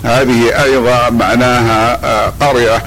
هذه 0.04 0.62
أيضا 0.62 1.10
معناها 1.10 1.98
آه، 2.04 2.32
قرية. 2.40 2.82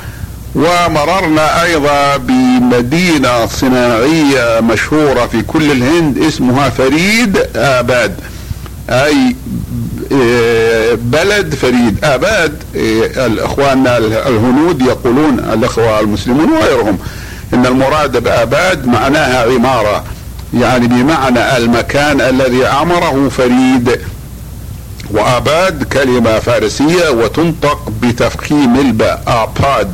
ومررنا 0.55 1.63
أيضا 1.63 2.17
بمدينة 2.17 3.45
صناعية 3.45 4.59
مشهورة 4.59 5.25
في 5.25 5.41
كل 5.41 5.71
الهند 5.71 6.17
اسمها 6.17 6.69
فريد 6.69 7.37
آباد. 7.55 8.15
أي 8.89 9.13
آه، 9.13 9.33
بلد 10.95 11.55
فريد 11.55 11.97
آباد 12.03 12.63
آه، 12.75 13.25
الإخوان 13.25 13.87
الهنود 13.87 14.81
يقولون 14.81 15.39
الإخوة 15.39 15.99
المسلمون 15.99 16.49
وغيرهم 16.51 16.97
إن 17.53 17.65
المراد 17.65 18.23
بآباد 18.23 18.87
معناها 18.87 19.53
عمارة 19.53 20.03
يعني 20.53 20.87
بمعنى 20.87 21.57
المكان 21.57 22.21
الذي 22.21 22.65
عمره 22.65 23.29
فريد. 23.29 23.99
وآباد 25.11 25.83
كلمة 25.83 26.39
فارسية 26.39 27.09
وتنطق 27.09 27.91
بتفخيم 28.01 28.79
الباء 28.79 29.23
آباد 29.27 29.91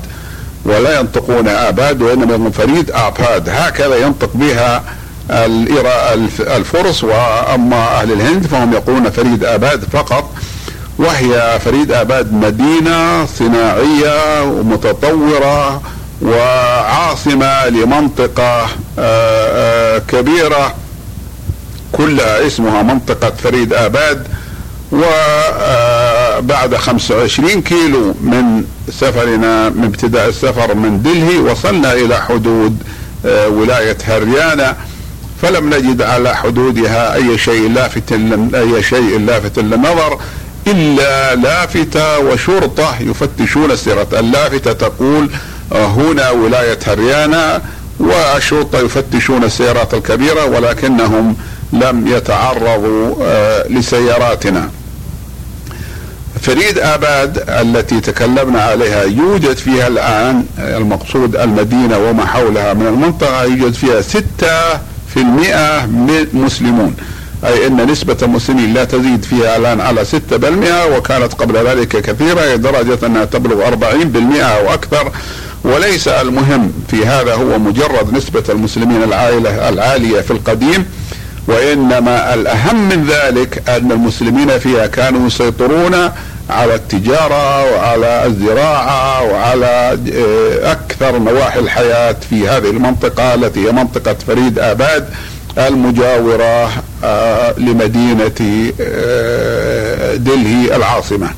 ولا 0.65 0.99
ينطقون 0.99 1.47
آباد 1.47 2.01
وإنما 2.01 2.51
فريد 2.51 2.91
آباد. 2.91 3.49
هكذا 3.49 3.95
ينطق 3.95 4.29
بها 4.33 4.83
الفرس 5.31 7.03
وأما 7.03 8.01
أهل 8.01 8.11
الهند 8.11 8.47
فهم 8.47 8.73
يقولون 8.73 9.09
فريد 9.09 9.43
آباد 9.45 9.83
فقط 9.93 10.29
وهي 10.97 11.59
فريد 11.65 11.91
آباد 11.91 12.33
مدينة 12.33 13.25
صناعية 13.25 14.43
ومتطورة 14.43 15.81
وعاصمة 16.21 17.67
لمنطقة 17.67 18.61
آه، 18.63 18.67
آه، 18.99 19.97
كبيرة 19.97 20.75
كلها 21.91 22.47
اسمها 22.47 22.83
منطقة 22.83 23.31
فريد 23.43 23.73
آباد 23.73 24.27
وبعد 24.91 26.75
25 26.75 27.61
كيلو 27.61 28.15
من 28.21 28.63
سفرنا 28.91 29.69
من 29.69 29.83
ابتداء 29.83 30.29
السفر 30.29 30.75
من 30.75 31.01
دلهي 31.03 31.37
وصلنا 31.37 31.93
إلى 31.93 32.21
حدود 32.21 32.77
آه، 33.25 33.47
ولاية 33.47 33.97
هريانا 34.03 34.77
فلم 35.41 35.73
نجد 35.73 36.01
على 36.01 36.35
حدودها 36.35 37.15
أي 37.15 37.37
شيء 37.37 37.69
لافت 37.69 38.11
أي 38.55 38.83
شيء 38.83 39.19
لافت 39.19 39.59
للنظر 39.59 40.19
إلا 40.67 41.35
لافتة 41.35 42.19
وشرطة 42.19 42.95
يفتشون 42.99 43.71
السيرة. 43.71 44.07
اللافتة 44.13 44.73
تقول 44.73 45.29
هنا 45.71 46.29
ولاية 46.29 46.79
هريانا 46.87 47.61
والشرطة 47.99 48.79
يفتشون 48.79 49.43
السيارات 49.43 49.93
الكبيرة 49.93 50.45
ولكنهم 50.45 51.35
لم 51.73 52.07
يتعرضوا 52.07 53.15
آه، 53.23 53.67
لسياراتنا. 53.67 54.69
فريد 56.41 56.79
آباد 56.79 57.43
التي 57.49 57.99
تكلمنا 58.01 58.61
عليها 58.61 59.03
يوجد 59.03 59.57
فيها 59.57 59.87
الآن 59.87 60.45
المقصود 60.59 61.35
المدينة 61.35 61.97
وما 61.97 62.25
حولها 62.25 62.73
من 62.73 62.87
المنطقة 62.87 63.43
يوجد 63.43 63.73
فيها 63.73 64.01
ستة 64.01 64.79
في 65.13 65.17
المئة 65.19 65.85
مسلمون. 66.33 66.95
أي 67.45 67.67
أن 67.67 67.91
نسبة 67.91 68.17
المسلمين 68.21 68.73
لا 68.73 68.83
تزيد 68.83 69.23
فيها 69.25 69.57
الآن 69.57 69.81
على 69.81 70.05
ستة 70.05 70.37
بالمئة 70.37 70.97
وكانت 70.97 71.33
قبل 71.33 71.67
ذلك 71.67 71.87
كثيرة 71.87 72.55
لدرجة 72.55 73.05
أنها 73.05 73.25
تبلغ 73.25 73.67
أربعين 73.67 74.09
بالمئة 74.09 74.43
أو 74.43 74.73
أكثر. 74.73 75.11
وليس 75.63 76.07
المهم 76.07 76.73
في 76.87 77.05
هذا 77.05 77.33
هو 77.33 77.59
مجرد 77.59 78.13
نسبة 78.13 78.43
المسلمين 78.49 79.03
العائلة 79.03 79.69
العالية 79.69 80.21
في 80.21 80.31
القديم 80.31 80.85
وإنما 81.47 82.33
الأهم 82.33 82.89
من 82.89 83.07
ذلك 83.09 83.69
أن 83.69 83.91
المسلمين 83.91 84.59
فيها 84.59 84.87
كانوا 84.87 85.27
يسيطرون 85.27 86.11
على 86.49 86.75
التجارة 86.75 87.73
وعلى 87.73 88.25
الزراعة 88.25 89.23
وعلى 89.23 89.99
آه، 90.13 90.71
أكثر 90.71 91.17
نواحي 91.17 91.59
الحياة 91.59 92.15
في 92.29 92.47
هذه 92.47 92.69
المنطقة 92.69 93.33
التي 93.33 93.67
هي 93.67 93.71
منطقة 93.71 94.15
فريد 94.27 94.59
آباد 94.59 95.09
المجاورة 95.57 96.69
آه، 97.03 97.53
لمدينة 97.57 98.71
آه، 98.81 100.15
دلهي 100.15 100.75
العاصمة. 100.75 101.29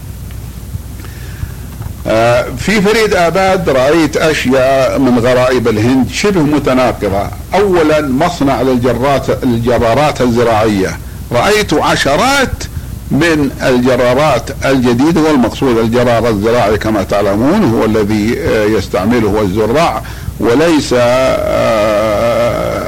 في 2.58 2.82
فريد 2.82 3.13
آباد 3.13 3.69
رأيت 3.69 4.17
أشياء 4.17 5.00
من 5.00 5.19
غرائب 5.19 5.67
الهند 5.67 6.10
شبه 6.12 6.41
متناقضة. 6.41 7.30
أولا 7.54 8.02
مصنع 8.02 8.62
للجرات 8.62 9.43
الجرارات 9.43 10.22
الزراعية. 10.22 10.98
رأيت 11.32 11.74
عشرات 11.74 12.63
من 13.12 13.52
الجرارات 13.63 14.50
الجديدة 14.65 15.22
والمقصود 15.22 15.78
الجرار 15.78 16.30
الزراعي 16.30 16.78
كما 16.78 17.04
تعلمون 17.04 17.63
هو 17.74 17.86
الذي 17.86 18.36
يستعمله 18.78 19.41
الزراع 19.41 20.02
وليس 20.39 20.93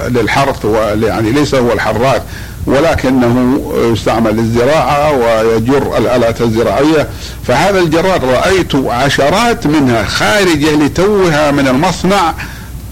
للحرث 0.10 0.66
يعني 1.04 1.32
ليس 1.32 1.56
هو 1.56 1.72
الحراث 1.74 2.22
ولكنه 2.66 3.62
يستعمل 3.94 4.36
للزراعة 4.36 5.12
ويجر 5.12 5.98
الآلات 5.98 6.42
الزراعية. 6.42 7.08
فهذا 7.48 7.80
الجرار 7.80 8.24
رأيت 8.24 8.76
عشرات 8.76 9.68
منها 9.68 10.04
خارجة 10.04 10.76
لتوها 10.76 11.52
من 11.52 11.68
المصنع 11.68 12.34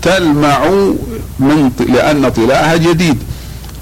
تلمع 0.01 0.65
من 1.39 1.71
لأن 1.89 2.29
طلاءها 2.29 2.75
جديد 2.75 3.17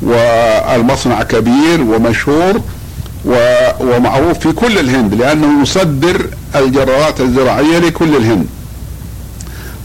والمصنع 0.01 1.23
كبير 1.23 1.81
ومشهور 1.81 2.61
ومعروف 3.79 4.39
في 4.39 4.51
كل 4.51 4.77
الهند 4.77 5.13
لأنه 5.13 5.61
يصدر 5.61 6.27
الجرارات 6.55 7.21
الزراعية 7.21 7.79
لكل 7.79 8.15
الهند. 8.15 8.47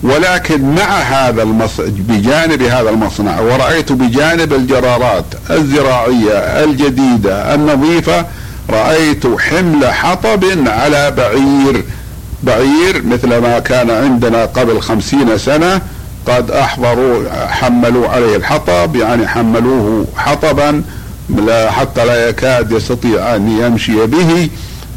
ولكن 0.02 0.74
مع 0.74 0.98
هذا 0.98 1.42
المصنع 1.42 1.86
بجانب 1.88 2.62
هذا 2.62 2.90
المصنع 2.90 3.40
ورأيت 3.40 3.92
بجانب 3.92 4.52
الجرارات 4.52 5.24
الزراعية 5.50 6.32
الجديدة 6.64 7.54
النظيفة 7.54 8.26
رأيت 8.70 9.26
حمل 9.38 9.86
حطب 9.86 10.44
على 10.66 11.10
بعير 11.10 11.84
بعير 12.42 13.02
مثل 13.04 13.36
ما 13.36 13.58
كان 13.58 13.90
عندنا 13.90 14.44
قبل 14.44 14.80
خمسين 14.80 15.38
سنة 15.38 15.80
قد 16.26 16.50
أحضروا 16.50 17.28
حملوا 17.48 18.08
عليه 18.08 18.36
الحطب 18.36 18.96
يعني 18.96 19.28
حملوه 19.28 20.06
حطبا 20.16 20.82
حتى 21.70 22.04
لا 22.04 22.28
يكاد 22.28 22.72
يستطيع 22.72 23.36
أن 23.36 23.48
يمشي 23.48 24.06
به 24.06 24.48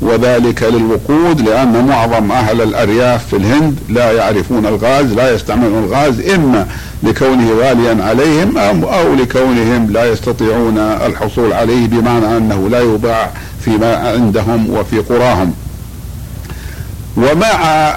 وذلك 0.02 0.63
للوقود 0.63 1.41
لأن 1.41 1.86
معظم 1.86 2.32
أهل 2.32 2.62
الأرياف 2.62 3.28
في 3.28 3.36
الهند 3.36 3.80
لا 3.89 4.12
يعرفون 4.12 4.65
الغاز 4.65 5.13
لا 5.13 5.36
يستعملون 5.36 5.84
الغاز 5.84 6.30
إما 6.30 6.67
لكونه 7.04 7.52
غاليا 7.60 8.04
عليهم 8.04 8.58
أو 8.84 9.15
لكونهم 9.15 9.91
لا 9.91 10.12
يستطيعون 10.12 10.78
الحصول 10.78 11.54
عليه 11.54 11.88
بمعنى 11.88 12.38
أنه 12.38 12.69
لا 12.69 12.80
يباع 12.80 13.30
فيما 13.62 13.95
عندهم 13.95 14.69
وفي 14.69 15.00
قراهم. 15.00 15.54
ومع 17.17 17.95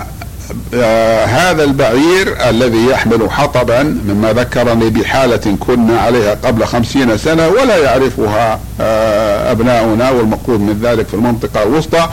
هذا 1.26 1.64
البعير 1.64 2.48
الذي 2.48 2.86
يحمل 2.86 3.30
حطبا 3.30 3.82
مما 3.82 4.32
ذكرني 4.32 4.90
بحالة 4.90 5.56
كنا 5.60 6.00
عليها 6.00 6.34
قبل 6.44 6.64
خمسين 6.64 7.18
سنة 7.18 7.48
ولا 7.48 7.76
يعرفها 7.76 8.60
آه 8.80 9.52
أبناؤنا 9.52 10.10
والمقصود 10.10 10.60
من 10.60 10.80
ذلك 10.82 11.06
في 11.08 11.14
المنطقة 11.14 11.62
الوسطى. 11.62 12.08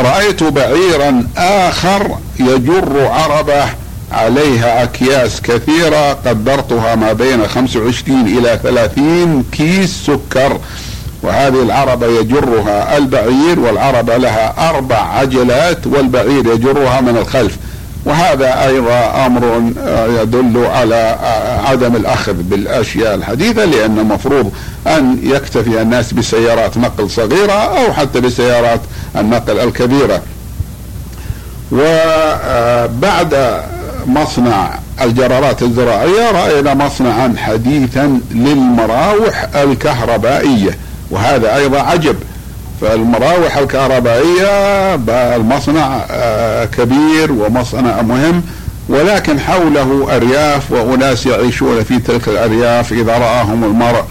رأيت 0.00 0.42
بعيرا 0.42 1.26
آخر 1.36 2.18
يجر 2.40 3.06
عربة 3.06 3.64
عليها 4.12 4.82
أكياس 4.82 5.40
كثيرة 5.40 6.12
قدرتها 6.12 6.94
ما 6.94 7.12
بين 7.12 7.46
25 7.46 8.20
إلى 8.26 8.60
30 8.62 9.44
كيس 9.52 10.06
سكر. 10.06 10.60
وهذه 11.22 11.62
العربة 11.62 12.06
يجرها 12.06 12.96
البعير 12.96 13.60
والعربة 13.60 14.16
لها 14.16 14.70
أربع 14.70 14.96
عجلات 14.96 15.86
والبعير 15.86 16.46
يجرها 16.46 17.00
من 17.00 17.16
الخلف. 17.16 17.56
وهذا 18.04 18.66
أيضا 18.66 19.26
أمر 19.26 19.62
يدل 20.22 20.66
على 20.66 21.16
عدم 21.64 21.96
الأخذ 21.96 22.32
بالأشياء 22.32 23.14
الحديثة 23.14 23.64
لأن 23.64 23.98
المفروض 23.98 24.52
أن 24.86 25.18
يكتفي 25.22 25.82
الناس 25.82 26.12
بسيارات 26.12 26.76
نقل 26.78 27.10
صغيرة 27.10 27.52
أو 27.52 27.92
حتى 27.92 28.20
بسيارات 28.20 28.80
النقل 29.16 29.58
الكبيرة. 29.58 30.22
وبعد 31.72 33.60
مصنع 34.06 34.78
الجرارات 35.02 35.62
الزراعية 35.62 36.30
رأينا 36.30 36.74
مصنعا 36.74 37.34
حديثا 37.38 38.20
للمراوح 38.30 39.48
الكهربائية. 39.54 40.78
وهذا 41.10 41.56
أيضا 41.56 41.80
عجب. 41.80 42.16
فالمراوح 42.80 43.56
الكهربائية 43.56 44.94
المصنع 45.36 46.00
آه، 46.10 46.64
كبير 46.64 47.32
ومصنع 47.32 48.02
مهم 48.02 48.42
ولكن 48.88 49.40
حوله 49.40 50.16
أرياف 50.16 50.72
وأناس 50.72 51.26
يعيشون 51.26 51.84
في 51.84 51.98
تلك 51.98 52.28
الأرياف. 52.28 52.92
إذا 52.92 53.18
رآهم 53.18 53.64
المرء 53.64 54.04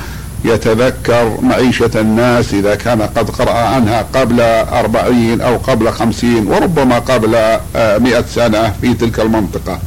يتذكر 0.45 1.37
معيشة 1.41 1.91
الناس 1.95 2.53
إذا 2.53 2.75
كان 2.75 3.01
قد 3.01 3.29
قرأ 3.29 3.51
عنها 3.51 4.05
قبل 4.13 4.41
أربعين 4.73 5.41
أو 5.41 5.57
قبل 5.57 5.91
خمسين 5.91 6.47
وربما 6.47 6.99
قبل 6.99 7.35
آه، 7.75 7.97
مئة 7.97 8.25
سنة 8.35 8.73
في 8.81 8.93
تلك 8.93 9.19
المنطقة. 9.19 9.79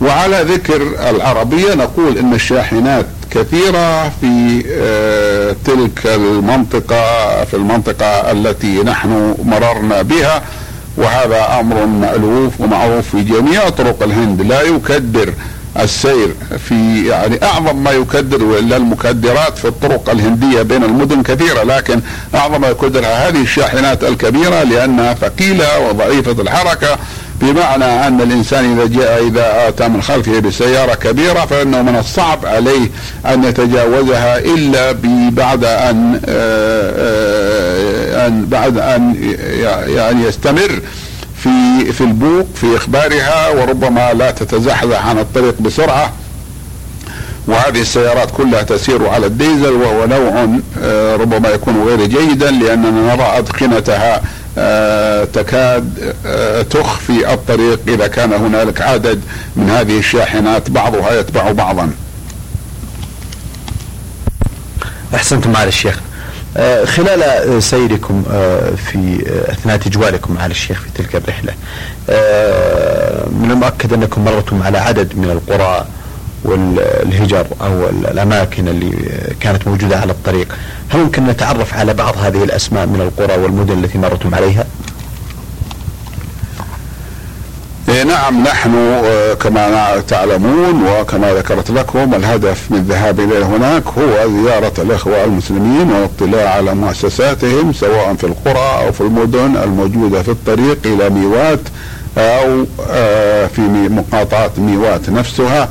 وعلى 0.00 0.42
ذكر 0.42 0.82
العربية 1.10 1.74
نقول 1.74 2.18
إن 2.18 2.34
الشاحنات 2.34 3.06
كثيرة 3.30 4.08
في 4.08 4.64
آه، 4.70 5.56
تلك 5.64 6.06
المنطقة 6.06 7.44
في 7.44 7.54
المنطقة 7.54 8.30
التي 8.30 8.82
نحن 8.82 9.34
مررنا 9.44 10.02
بها 10.02 10.42
وهذا 10.96 11.60
أمر 11.60 11.86
مألوف 11.86 12.60
ومعروف 12.60 13.10
في 13.10 13.22
جميع 13.22 13.68
طرق 13.68 14.02
الهند. 14.02 14.42
لا 14.42 14.62
يكدر 14.62 15.34
السير 15.78 16.34
في 16.68 17.08
يعني 17.08 17.44
أعظم 17.44 17.82
ما 17.84 17.90
يكدر 17.90 18.44
والا 18.44 18.76
المكدرات 18.76 19.58
في 19.58 19.64
الطرق 19.68 20.10
الهندية 20.10 20.62
بين 20.62 20.84
المدن 20.84 21.22
كثيرة 21.22 21.62
لكن 21.62 22.00
أعظم 22.34 22.60
ما 22.60 22.68
يكدرها 22.68 23.28
هذه 23.28 23.42
الشاحنات 23.42 24.04
الكبيرة 24.04 24.62
لأنها 24.62 25.14
ثقيلة 25.14 25.88
وضعيفة 25.88 26.42
الحركة 26.42 26.98
بمعنى 27.40 27.84
أن 27.84 28.20
الإنسان 28.20 28.78
إذا 28.78 28.86
جاء 28.86 29.26
إذا 29.26 29.68
آتى 29.68 29.88
من 29.88 30.02
خلفه 30.02 30.38
بسيارة 30.38 30.94
كبيرة 30.94 31.46
فإنه 31.46 31.82
من 31.82 31.96
الصعب 31.96 32.46
عليه 32.46 32.90
أن 33.26 33.44
يتجاوزها 33.44 34.38
إلا 34.38 34.92
بعد 35.30 35.64
أن 35.64 36.20
آه، 36.28 36.92
آه، 36.96 38.26
أن 38.26 38.46
بعد 38.46 38.78
أن 38.78 39.34
يعني 39.86 40.24
يستمر 40.24 40.80
في 41.36 41.92
في 41.92 42.00
البوق 42.00 42.46
في 42.54 42.76
إخبارها 42.76 43.48
وربما 43.48 44.12
لا 44.12 44.30
تتزحزح 44.30 45.06
عن 45.06 45.18
الطريق 45.18 45.54
بسرعة. 45.60 46.12
وهذه 47.46 47.80
السيارات 47.80 48.30
كلها 48.30 48.62
تسير 48.62 49.08
على 49.08 49.26
الديزل 49.26 49.72
وهو 49.72 50.06
نوع 50.06 50.48
آه، 50.82 51.16
ربما 51.16 51.48
يكون 51.48 51.82
غير 51.86 52.06
جيدا 52.06 52.50
لأننا 52.50 53.14
نرى 53.14 53.38
أدخنتها 53.38 54.16
آه، 54.16 54.20
تكاد 55.24 56.14
آه، 56.26 56.62
تخفي 56.62 57.32
الطريق 57.32 57.80
إذا 57.88 58.06
كان 58.06 58.32
هنالك 58.32 58.80
عدد 58.80 59.20
من 59.56 59.70
هذه 59.70 59.98
الشاحنات 59.98 60.70
بعضها 60.70 61.12
يتبع 61.12 61.52
بعضا. 61.52 61.90
أحسنتم 65.14 65.50
معالي 65.50 65.68
الشيخ. 65.68 66.00
آه، 66.56 66.84
خلال 66.84 67.62
سيركم 67.62 68.22
في 68.76 69.24
أثناء 69.48 69.76
تجوالكم 69.76 70.34
معالي 70.34 70.52
الشيخ 70.52 70.80
في 70.80 71.02
تلك 71.02 71.16
الرحلة 71.16 71.52
من 73.30 73.50
المؤكد 73.50 73.92
أنكم 73.92 74.24
مررتم 74.24 74.62
على 74.62 74.78
عدد 74.78 75.16
من 75.16 75.30
القرى 75.30 75.86
والهجر 76.44 77.46
أو 77.60 77.88
الأماكن 77.88 78.68
اللي 78.68 78.92
كانت 79.40 79.68
موجودة 79.68 79.98
على 79.98 80.12
الطريق، 80.12 80.48
هل 80.88 81.00
ممكن 81.00 81.26
نتعرف 81.26 81.74
على 81.74 81.94
بعض 81.94 82.18
هذه 82.18 82.44
الأسماء 82.44 82.86
من 82.86 83.00
القرى 83.00 83.42
والمدن 83.42 83.84
التي 83.84 83.98
مرتم 83.98 84.34
عليها؟ 84.34 84.64
إيه 87.90 88.02
نعم 88.02 88.42
نحن 88.42 88.74
آه، 88.74 89.34
كما 89.34 90.00
تعلمون 90.08 90.82
وكما 90.86 91.32
ذكرت 91.34 91.70
لكم 91.70 92.14
الهدف 92.14 92.70
من 92.70 92.76
الذهاب 92.76 93.20
إلى 93.20 93.44
هناك 93.44 93.82
هو 93.98 94.42
زيارة 94.42 94.72
الإخوة 94.78 95.24
المسلمين 95.24 95.92
والاطلاع 95.92 96.50
على 96.50 96.74
مؤسساتهم 96.74 97.72
سواء 97.72 98.14
في 98.14 98.24
القرى 98.24 98.86
أو 98.86 98.92
في 98.92 99.00
المدن 99.00 99.56
الموجودة 99.56 100.22
في 100.22 100.30
الطريق 100.30 100.78
إلى 100.84 101.10
ميوات 101.10 101.60
أو 102.18 102.66
آه، 102.90 103.46
في 103.46 103.60
مقاطعة 103.88 104.50
ميوات 104.58 105.10
نفسها 105.10 105.68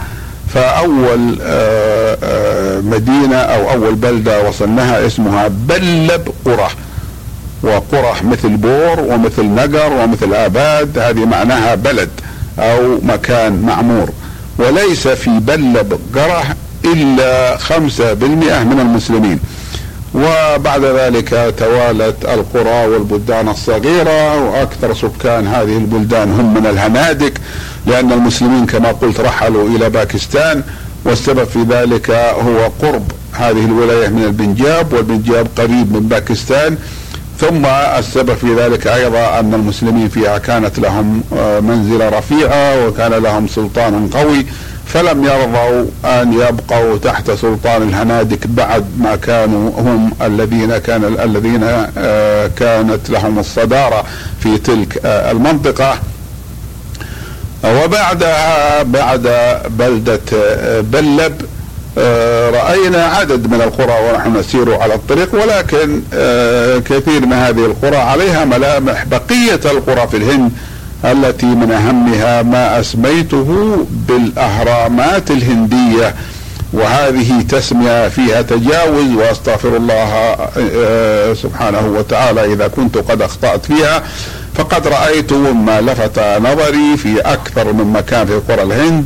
فأول 0.53 1.37
آه، 1.41 2.17
آه، 2.23 2.81
مدينة 2.81 3.35
أو 3.35 3.71
أول 3.71 3.95
بلدة 3.95 4.49
وصلناها 4.49 5.05
اسمها 5.05 5.47
بلب 5.47 6.33
قرة 6.45 6.69
وقرة 7.63 8.15
مثل 8.23 8.49
بور 8.49 8.99
ومثل 8.99 9.45
نقر 9.45 9.93
ومثل 9.93 10.33
آباد 10.33 10.99
هذه 10.99 11.25
معناها 11.25 11.75
بلد 11.75 12.09
أو 12.59 12.99
مكان 13.03 13.61
معمور. 13.61 14.09
وليس 14.57 15.07
في 15.07 15.29
بلب 15.39 15.99
قرة 16.15 16.43
إلا 16.85 17.57
خمسة 17.57 18.13
بالمئة 18.13 18.63
من 18.63 18.79
المسلمين. 18.79 19.39
وبعد 20.15 20.83
ذلك 20.83 21.53
توالت 21.57 22.25
القرى 22.25 22.87
والبلدان 22.87 23.49
الصغيرة 23.49 24.43
وأكثر 24.43 24.93
سكان 24.93 25.47
هذه 25.47 25.77
البلدان 25.77 26.31
هم 26.31 26.53
من 26.53 26.65
الهنادك. 26.65 27.33
لأن 27.89 28.11
المسلمين 28.11 28.65
كما 28.65 28.91
قلت 28.91 29.19
رحلوا 29.19 29.69
إلى 29.69 29.89
باكستان 29.89 30.63
والسبب 31.05 31.43
في 31.43 31.63
ذلك 31.63 32.11
هو 32.11 32.71
قرب 32.81 33.11
هذه 33.33 33.65
الولاية 33.65 34.07
من 34.07 34.23
البنجاب 34.23 34.93
والبنجاب 34.93 35.47
قريب 35.57 35.93
من 35.93 36.07
باكستان. 36.09 36.77
ثم 37.39 37.65
السبب 37.65 38.33
في 38.33 38.55
ذلك 38.55 38.87
أيضا 38.87 39.39
أن 39.39 39.53
المسلمين 39.53 40.09
فيها 40.09 40.37
كانت 40.37 40.79
لهم 40.79 41.23
آه، 41.37 41.59
منزلة 41.59 42.09
رفيعة 42.09 42.87
وكان 42.87 43.13
لهم 43.13 43.47
سلطان 43.47 44.07
قوي. 44.07 44.45
فلم 44.85 45.23
يرضوا 45.23 45.85
أن 46.05 46.33
يبقوا 46.33 46.97
تحت 46.97 47.31
سلطان 47.31 47.81
الهنادك 47.81 48.47
بعد 48.47 48.85
ما 48.99 49.15
كانوا 49.15 49.71
هم 49.81 50.11
الذين 50.21 50.77
كان 50.77 51.03
الذين 51.03 51.63
آه، 51.97 52.47
كانت 52.47 53.09
لهم 53.09 53.39
الصدارة 53.39 54.03
في 54.39 54.57
تلك 54.57 55.01
آه، 55.05 55.31
المنطقة. 55.31 55.99
وبعدها 57.63 58.83
بعد 58.83 59.29
بلدة 59.69 60.19
آه، 60.33 60.81
بلب 60.81 61.41
رأينا 62.53 63.03
عدد 63.05 63.47
من 63.47 63.61
القرى 63.61 64.09
ونحن 64.09 64.37
نسير 64.37 64.81
على 64.81 64.93
الطريق 64.93 65.35
ولكن 65.35 66.01
كثير 66.81 67.25
من 67.25 67.33
هذه 67.33 67.65
القرى 67.65 67.97
عليها 67.97 68.45
ملامح 68.45 69.05
بقية 69.05 69.59
القرى 69.65 70.07
في 70.07 70.17
الهند 70.17 70.51
التي 71.05 71.45
من 71.45 71.71
أهمها 71.71 72.41
ما 72.41 72.79
أسميته 72.79 73.77
بالأهرامات 73.91 75.31
الهندية. 75.31 76.15
وهذه 76.73 77.41
تسمية 77.49 78.07
فيها 78.07 78.41
تجاوز 78.41 79.13
وأستغفر 79.15 79.77
الله 79.77 80.35
آه، 80.57 81.33
سبحانه 81.33 81.93
وتعالى 81.97 82.53
إذا 82.53 82.67
كنت 82.67 82.97
قد 82.97 83.21
أخطأت 83.21 83.65
فيها. 83.65 84.03
فقد 84.59 84.87
رايت 84.87 85.33
ما 85.33 85.81
لفت 85.81 86.19
نظري 86.19 86.97
في 86.97 87.21
أكثر 87.21 87.73
من 87.73 87.93
مكان 87.93 88.25
في 88.25 88.33
قرى 88.33 88.61
الهند. 88.61 89.05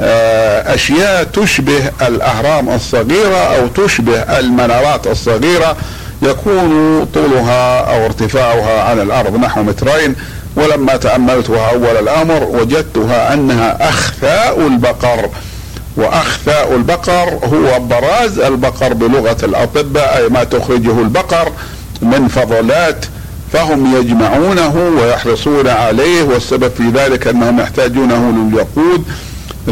آه، 0.00 0.74
أشياء 0.74 1.24
تشبه 1.24 1.90
الأهرام 2.02 2.68
الصغيرة 2.68 3.36
أو 3.36 3.66
تشبه 3.66 4.18
المنارات 4.18 5.06
الصغيرة. 5.06 5.76
يكون 6.22 7.04
طولها 7.14 7.80
أو 7.80 8.06
ارتفاعها 8.06 8.82
عن 8.82 9.00
الأرض 9.00 9.36
نحو 9.36 9.62
مترين. 9.62 10.14
ولما 10.56 10.96
تأملتها 10.96 11.70
أول 11.70 11.96
الأمر 11.96 12.42
وجدتها 12.44 13.34
أنها 13.34 13.88
أخفاء 13.88 14.66
البقر. 14.66 15.28
وأخفاء 15.96 16.74
البقر 16.74 17.38
هو 17.44 17.80
براز 17.80 18.38
البقر 18.38 18.92
بلغة 18.92 19.36
الأطباء 19.42 20.16
أي 20.16 20.28
ما 20.28 20.44
تخرجه 20.44 21.00
البقر 21.00 21.52
من 22.02 22.28
فضلات 22.28 23.06
فهم 23.52 23.96
يجمعونه 23.96 24.76
ويحرصون 25.00 25.68
عليه 25.68 26.22
والسبب 26.22 26.70
في 26.78 26.88
ذلك 26.94 27.26
أنهم 27.26 27.60
يحتاجونه 27.60 28.30
لليقود 28.30 29.04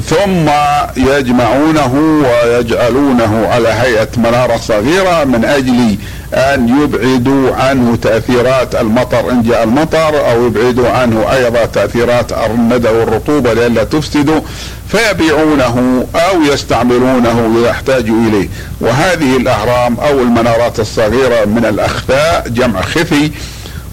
ثم 0.00 0.50
يجمعونه 0.96 1.94
ويجعلونه 1.94 3.48
على 3.52 3.68
هيئة 3.68 4.08
منارة 4.16 4.56
صغيرة 4.56 5.24
من 5.24 5.44
أجل 5.44 5.96
أن 6.34 6.82
يبعدوا 6.82 7.54
عنه 7.54 7.96
تأثيرات 7.96 8.74
المطر 8.74 9.30
إن 9.30 9.42
جاء 9.42 9.64
المطر 9.64 10.30
أو 10.30 10.46
يبعدوا 10.46 10.90
عنه 10.90 11.32
أيضا 11.32 11.64
تأثيرات 11.64 12.32
الندى 12.32 12.88
والرطوبة 12.88 13.52
لئلا 13.52 13.84
تفسدوا 13.84 14.40
فيبيعونه 14.88 16.06
أو 16.14 16.42
يستعملونه 16.42 17.52
ويحتاجوا 17.56 18.28
إليه. 18.28 18.48
وهذه 18.80 19.36
الأهرام 19.36 19.96
أو 20.00 20.20
المنارات 20.20 20.80
الصغيرة 20.80 21.44
من 21.44 21.64
الأخفاء 21.64 22.48
جمع 22.48 22.80
خفي 22.80 23.30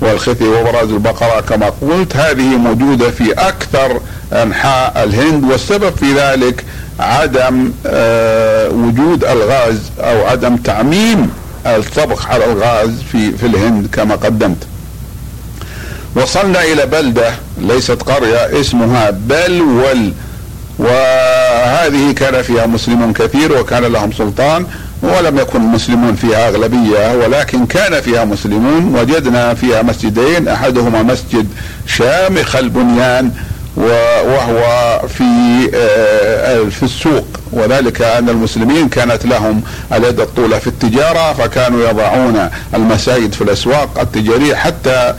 والخفي 0.02 0.48
وبراز 0.48 0.90
البقرة 0.90 1.42
كما 1.42 1.74
قلت 1.82 2.16
هذه 2.16 2.58
موجودة 2.58 3.12
في 3.12 3.32
أكثر 3.34 4.00
أنحاء 4.34 5.04
الهند 5.04 5.44
والسبب 5.44 5.96
في 5.96 6.14
ذلك 6.14 6.66
عدم 7.00 7.72
آه 7.86 8.70
وجود 8.70 9.24
الغاز 9.26 9.80
أو 10.00 10.26
عدم 10.26 10.56
تعميم 10.58 11.30
الطبخ 11.66 12.28
على 12.28 12.46
الغاز 12.46 12.90
في 13.12 13.32
في 13.32 13.46
الهند 13.46 13.88
كما 13.92 14.16
قدمت. 14.16 14.58
وصلنا 16.16 16.64
إلى 16.64 16.86
بلدة 16.86 17.34
ليست 17.58 18.02
قرية 18.04 18.62
اسمها 18.62 19.10
بلول. 19.10 20.14
وهذه 20.80 22.12
كان 22.12 22.42
فيها 22.42 22.66
مسلمون 22.66 23.14
كثير 23.14 23.60
وكان 23.60 23.84
لهم 23.84 24.12
سلطان. 24.12 24.66
ولم 25.04 25.38
يكن 25.38 25.62
المسلمون 25.62 26.16
فيها 26.16 26.48
أغلبية 26.48 27.16
ولكن 27.16 27.66
كان 27.66 28.02
فيها 28.02 28.26
مسلمون. 28.26 28.96
وجدنا 28.96 29.54
فيها 29.54 29.82
مسجدين 29.82 30.48
أحدهما 30.48 31.04
مسجد 31.04 31.48
شامخ 31.88 32.56
البنيان 32.56 33.32
وهو 33.76 35.02
في 35.08 35.24
في 36.72 36.84
السوق. 36.84 37.28
وذلك 37.52 38.02
أن 38.02 38.30
المسلمين 38.30 38.90
كانت 38.90 39.26
لهم 39.26 39.62
اليد 39.94 40.20
الطولة 40.20 40.60
في 40.60 40.68
التجارة 40.68 41.34
فكانوا 41.34 41.90
يضعون 41.90 42.50
المساجد 42.76 43.34
في 43.34 43.42
الأسواق 43.42 44.00
التجارية 44.00 44.56
حتى 44.56 45.14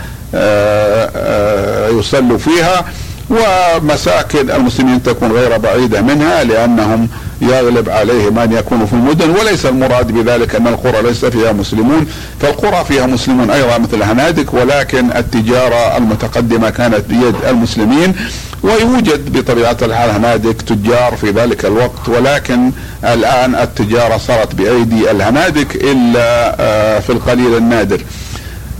يصلوا 1.98 2.38
فيها. 2.38 2.84
ومساكن 3.30 4.50
المسلمين 4.50 5.02
تكون 5.02 5.32
غير 5.32 5.56
بعيدة 5.58 6.00
منها 6.00 6.44
لأنهم 6.44 7.08
يغلب 7.42 7.88
عليهم 7.88 8.38
أن 8.38 8.52
يكونوا 8.52 8.86
في 8.86 8.92
المدن 8.92 9.30
وليس 9.30 9.66
المراد 9.66 10.12
بذلك 10.12 10.54
أن 10.54 10.66
القرى 10.66 11.02
ليس 11.02 11.24
فيها 11.24 11.52
مسلمون. 11.52 12.06
فالقرى 12.40 12.84
فيها 12.84 13.06
مسلمون 13.06 13.50
أيضا 13.50 13.78
مثل 13.78 14.02
هنادك 14.02 14.54
ولكن 14.54 15.10
التجارة 15.16 15.96
المتقدمة 15.96 16.70
كانت 16.70 17.04
بيد 17.08 17.34
المسلمين. 17.48 18.14
ويوجد 18.62 19.38
بطبيعة 19.38 19.76
الحال 19.82 20.10
هنادك 20.10 20.62
تجار 20.62 21.16
في 21.20 21.30
ذلك 21.30 21.64
الوقت 21.64 22.08
ولكن 22.08 22.72
الآن 23.04 23.54
التجارة 23.54 24.16
صارت 24.18 24.54
بأيدي 24.54 25.10
الهنادك 25.10 25.76
إلا 25.76 26.56
آه، 26.60 26.98
في 27.00 27.10
القليل 27.10 27.56
النادر. 27.56 28.00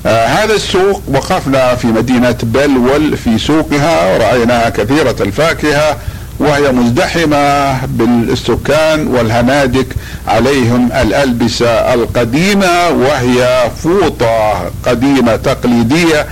آه 0.07 0.27
هذا 0.27 0.55
السوق 0.55 1.03
وقفنا 1.09 1.75
في 1.75 1.87
مدينة 1.87 2.37
بلول 2.43 3.17
في 3.17 3.39
سوقها 3.39 4.15
ورأيناها 4.15 4.69
كثيرة 4.69 5.17
الفاكهة. 5.21 5.97
وهي 6.43 6.73
مزدحمة 6.73 7.73
بالسكان 7.87 9.07
والهنادك 9.07 9.87
عليهم 10.29 10.93
الألبسة 10.93 11.95
القديمة 11.95 12.89
وهي 12.89 13.71
فوطة 13.83 14.53
قديمة 14.87 15.37
تقليدية 15.37 16.27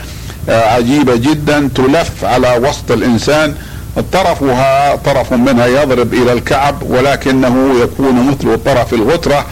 آه 0.48 0.74
عجيبة 0.74 1.16
جدا 1.16 1.68
تلف 1.74 2.24
على 2.24 2.56
وسط 2.68 2.90
الإنسان. 2.90 3.54
طرفها 4.12 4.96
طرف 4.96 5.32
منها 5.32 5.66
يضرب 5.66 6.14
إلى 6.14 6.32
الكعب 6.32 6.82
ولكنه 6.82 7.74
يكون 7.82 8.26
مثل 8.30 8.58
طرف 8.64 8.94
الغترة 8.94 9.46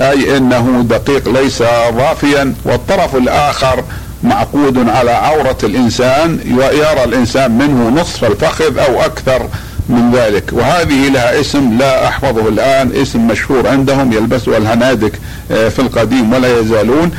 أي 0.00 0.36
إنه 0.36 0.84
دقيق 0.88 1.28
ليس 1.28 1.62
ضافيا 1.98 2.54
والطرف 2.64 3.16
الآخر 3.16 3.84
معقود 4.22 4.88
على 4.88 5.10
عورة 5.10 5.58
الإنسان 5.62 6.38
ويرى 6.58 7.04
الإنسان 7.04 7.58
منه 7.58 8.00
نصف 8.00 8.24
الفخذ 8.24 8.78
أو 8.78 9.00
أكثر. 9.02 9.48
من 9.92 10.10
ذلك. 10.14 10.44
وهذه 10.52 11.08
لها 11.08 11.40
اسم 11.40 11.78
لا 11.78 12.08
أحفظه 12.08 12.48
الآن 12.48 12.92
اسم 13.02 13.26
مشهور 13.26 13.68
عندهم 13.68 14.12
يلبسها 14.12 14.56
الهنادك 14.56 15.12
آه، 15.50 15.68
في 15.68 15.78
القديم 15.78 16.32
ولا 16.32 16.60
يزالون. 16.60 17.10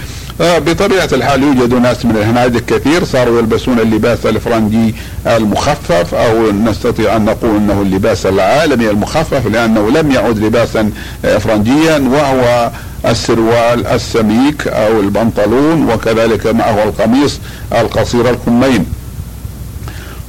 آه، 0.42 0.60
بطبيعة 0.60 1.10
الحال 1.14 1.44
يوجد 1.44 1.74
ناس 1.74 2.06
من 2.06 2.16
الهنادك 2.18 2.66
كثير 2.66 3.04
صاروا 3.04 3.40
يلبسون 3.40 3.80
اللباس 3.80 4.26
الفرنجي 4.26 4.96
المخفف 5.28 6.14
أو 6.14 6.52
نستطيع 6.52 7.16
أن 7.16 7.26
نقول 7.26 7.56
إنه 7.56 7.82
اللباس 7.82 8.26
العالمي 8.26 8.90
المخفف 8.90 9.48
لأنه 9.48 9.90
لم 9.90 10.12
يعد 10.12 10.40
لباسا 10.40 10.92
آه، 11.26 11.38
فرنجيا 11.38 11.98
وهو 11.98 12.72
السروال 13.06 13.88
السميك 13.88 14.68
أو 14.68 15.00
البنطلون 15.00 15.90
وكذلك 15.90 16.48
معه 16.48 16.84
القميص 16.84 17.40
القصير 17.72 18.30
الكمين 18.30 18.86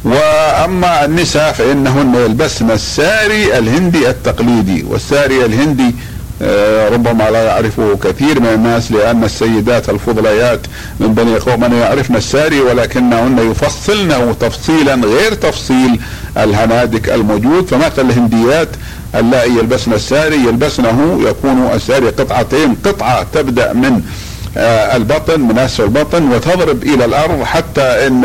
وأما 0.04 1.04
النساء 1.04 1.52
فإنهن 1.52 2.14
يلبسن 2.14 2.70
الساري 2.70 3.58
الهندي 3.58 4.10
التقليدي 4.10 4.84
والساري 4.88 5.44
الهندي 5.44 5.94
آه، 6.42 6.88
ربما 6.88 7.30
لا 7.30 7.42
يعرفه 7.42 7.96
كثير 8.02 8.40
من 8.40 8.46
الناس 8.46 8.92
لأن 8.92 9.24
السيدات 9.24 9.88
الفضليات 9.88 10.60
من 11.00 11.14
بني 11.14 11.36
قوم 11.38 11.74
يعرفن 11.74 12.16
الساري 12.16 12.60
ولكنهن 12.60 13.50
يفصلنه 13.50 14.36
تفصيلا 14.40 14.94
غير 14.94 15.34
تفصيل 15.34 16.00
الهنادك 16.36 17.08
الموجود. 17.08 17.66
فمثل 17.66 18.10
الهنديات 18.10 18.68
اللائي 19.14 19.50
يلبسن 19.58 19.92
الساري 19.92 20.36
يلبسنه 20.36 21.20
يكون 21.28 21.70
الساري 21.74 22.06
قطعتين 22.08 22.76
قطعة 22.84 23.26
تبدأ 23.32 23.72
من 23.72 24.02
البطن 24.56 25.40
من 25.40 25.58
اسفل 25.58 25.84
البطن 25.84 26.32
وتضرب 26.32 26.82
إلى 26.82 27.04
الأرض 27.04 27.42
حتى 27.42 28.06
إن 28.06 28.24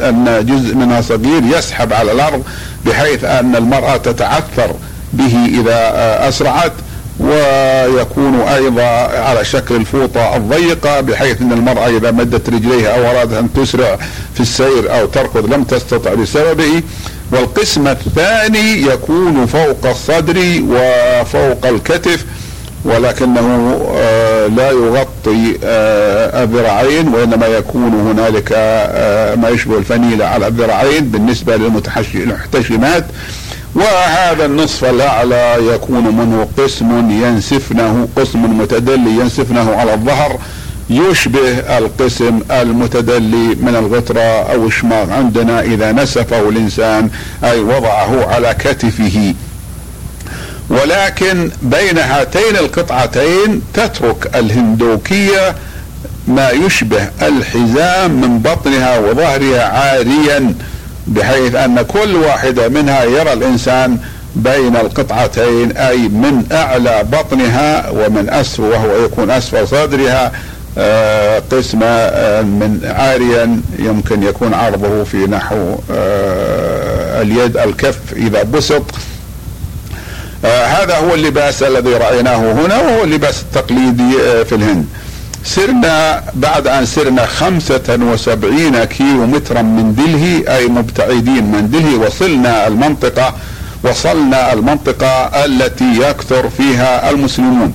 أن 0.00 0.46
جزء 0.46 0.74
منها 0.74 1.00
صغير 1.00 1.42
يسحب 1.58 1.92
على 1.92 2.12
الأرض 2.12 2.42
بحيث 2.86 3.24
أن 3.24 3.56
المرأة 3.56 3.96
تتعثر 3.96 4.74
به 5.12 5.36
إذا 5.60 5.74
آه، 5.74 6.28
أسرعت 6.28 6.72
ويكون 7.20 8.40
أيضا 8.40 8.82
على 9.18 9.44
شكل 9.44 9.76
الفوطة 9.76 10.36
الضيقة 10.36 11.00
بحيث 11.00 11.40
إن 11.40 11.52
المرأة 11.52 11.88
إذا 11.88 12.10
مدت 12.10 12.48
رجليها 12.48 12.88
أو 12.88 13.10
أرادت 13.10 13.32
أن 13.32 13.52
تسرع 13.52 13.98
في 14.34 14.40
السير 14.40 14.98
أو 14.98 15.06
تركض 15.06 15.54
لم 15.54 15.64
تستطع 15.64 16.14
بسببه. 16.14 16.82
والقسم 17.32 17.88
الثاني 17.88 18.82
يكون 18.82 19.46
فوق 19.46 19.86
الصدر 19.86 20.62
وفوق 20.68 21.66
الكتف 21.66 22.24
ولكنه 22.86 23.80
آه، 23.96 24.46
لا 24.46 24.70
يغطي 24.70 25.58
آه، 25.64 26.44
الذراعين 26.44 27.08
وإنما 27.08 27.46
يكون 27.46 27.94
هنالك 27.94 28.52
آه، 28.56 29.34
ما 29.34 29.48
يشبه 29.48 29.78
الفنيلة 29.78 30.24
على 30.24 30.46
الذراعين 30.46 31.08
بالنسبة 31.08 31.56
للمحتشمات 31.56 33.04
وهذا 33.74 34.44
النصف 34.44 34.84
الأعلى 34.84 35.56
يكون 35.74 36.04
منه 36.04 36.48
قسم 36.58 37.10
ينسفنه 37.10 38.08
قسم 38.16 38.58
متدلي 38.58 39.10
ينسفنه 39.10 39.76
على 39.76 39.94
الظهر. 39.94 40.38
يشبه 40.90 41.78
القسم 41.78 42.40
المتدلي 42.50 43.56
من 43.60 43.76
الغترة 43.78 44.20
أو 44.20 44.66
الشماغ 44.66 45.12
عندنا 45.12 45.60
إذا 45.60 45.92
نسفه 45.92 46.48
الإنسان 46.48 47.10
أي 47.44 47.60
وضعه 47.60 48.26
على 48.34 48.54
كتفه. 48.54 49.34
ولكن 50.70 51.50
بين 51.62 51.98
هاتين 51.98 52.56
القطعتين 52.56 53.62
تترك 53.74 54.36
الهندوكية 54.36 55.54
ما 56.28 56.50
يشبه 56.50 57.08
الحزام 57.22 58.10
من 58.10 58.38
بطنها 58.38 58.98
وظهرها 58.98 59.64
عاريا 59.64 60.54
بحيث 61.06 61.54
أن 61.54 61.82
كل 61.82 62.16
واحدة 62.16 62.68
منها 62.68 63.04
يرى 63.04 63.32
الإنسان 63.32 63.98
بين 64.36 64.76
القطعتين 64.76 65.76
أي 65.76 65.96
من 65.96 66.44
أعلى 66.52 67.04
بطنها 67.12 67.90
ومن 67.90 68.30
أسفل 68.30 68.62
وهو 68.62 69.04
يكون 69.04 69.30
أسفل 69.30 69.68
صدرها 69.68 70.32
آه، 70.78 71.42
قسم 71.52 71.80
آه، 71.82 72.42
من 72.42 72.80
عاريا 72.84 73.60
يمكن 73.78 74.22
يكون 74.22 74.54
عرضه 74.54 75.04
في 75.04 75.16
نحو 75.16 75.76
آه، 75.90 77.22
اليد 77.22 77.56
الكف 77.56 77.98
إذا 78.16 78.42
بسط. 78.42 78.82
هذا 80.46 80.96
هو 80.96 81.14
اللباس 81.14 81.62
الذي 81.62 81.94
رأيناه 81.94 82.52
هنا 82.52 82.76
وهو 82.80 83.04
اللباس 83.04 83.42
التقليدي 83.42 84.12
في 84.44 84.54
الهند. 84.54 84.86
سرنا 85.44 86.22
بعد 86.34 86.66
أن 86.66 86.86
سرنا 86.86 87.26
خمسة 87.26 87.98
وسبعين 88.00 88.84
كيلو 88.84 89.26
مترا 89.26 89.62
من 89.62 89.94
دلهي 89.94 90.56
أي 90.56 90.66
مبتعدين 90.66 91.44
من 91.44 91.70
دلهي 91.70 91.94
وصلنا 91.94 92.66
المنطقة 92.66 93.34
وصلنا 93.82 94.52
المنطقة 94.52 95.44
التي 95.44 96.00
يكثر 96.00 96.48
فيها 96.56 97.10
المسلمون. 97.10 97.74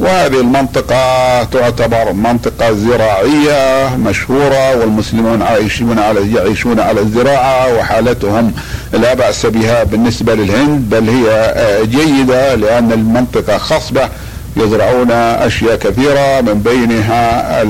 وهذه 0.00 0.40
المنطقة 0.40 1.44
تعتبر 1.44 2.12
منطقة 2.12 2.72
زراعية 2.72 3.96
مشهورة 3.96 4.76
والمسلمون 4.76 5.42
عايشون 5.42 5.98
على 5.98 6.32
يعيشون 6.32 6.80
على 6.80 7.00
الزراعة 7.00 7.74
وحالتهم 7.78 8.52
لا 8.92 9.14
بأس 9.14 9.46
بها 9.46 9.84
بالنسبة 9.84 10.34
للهند 10.34 10.90
بل 10.90 11.08
هي 11.08 11.54
جيدة 11.86 12.54
لأن 12.54 12.92
المنطقة 12.92 13.58
خصبة 13.58 14.08
يزرعون 14.56 15.10
أشياء 15.10 15.76
كثيرة 15.76 16.40
من 16.40 16.62
بينها 16.64 17.62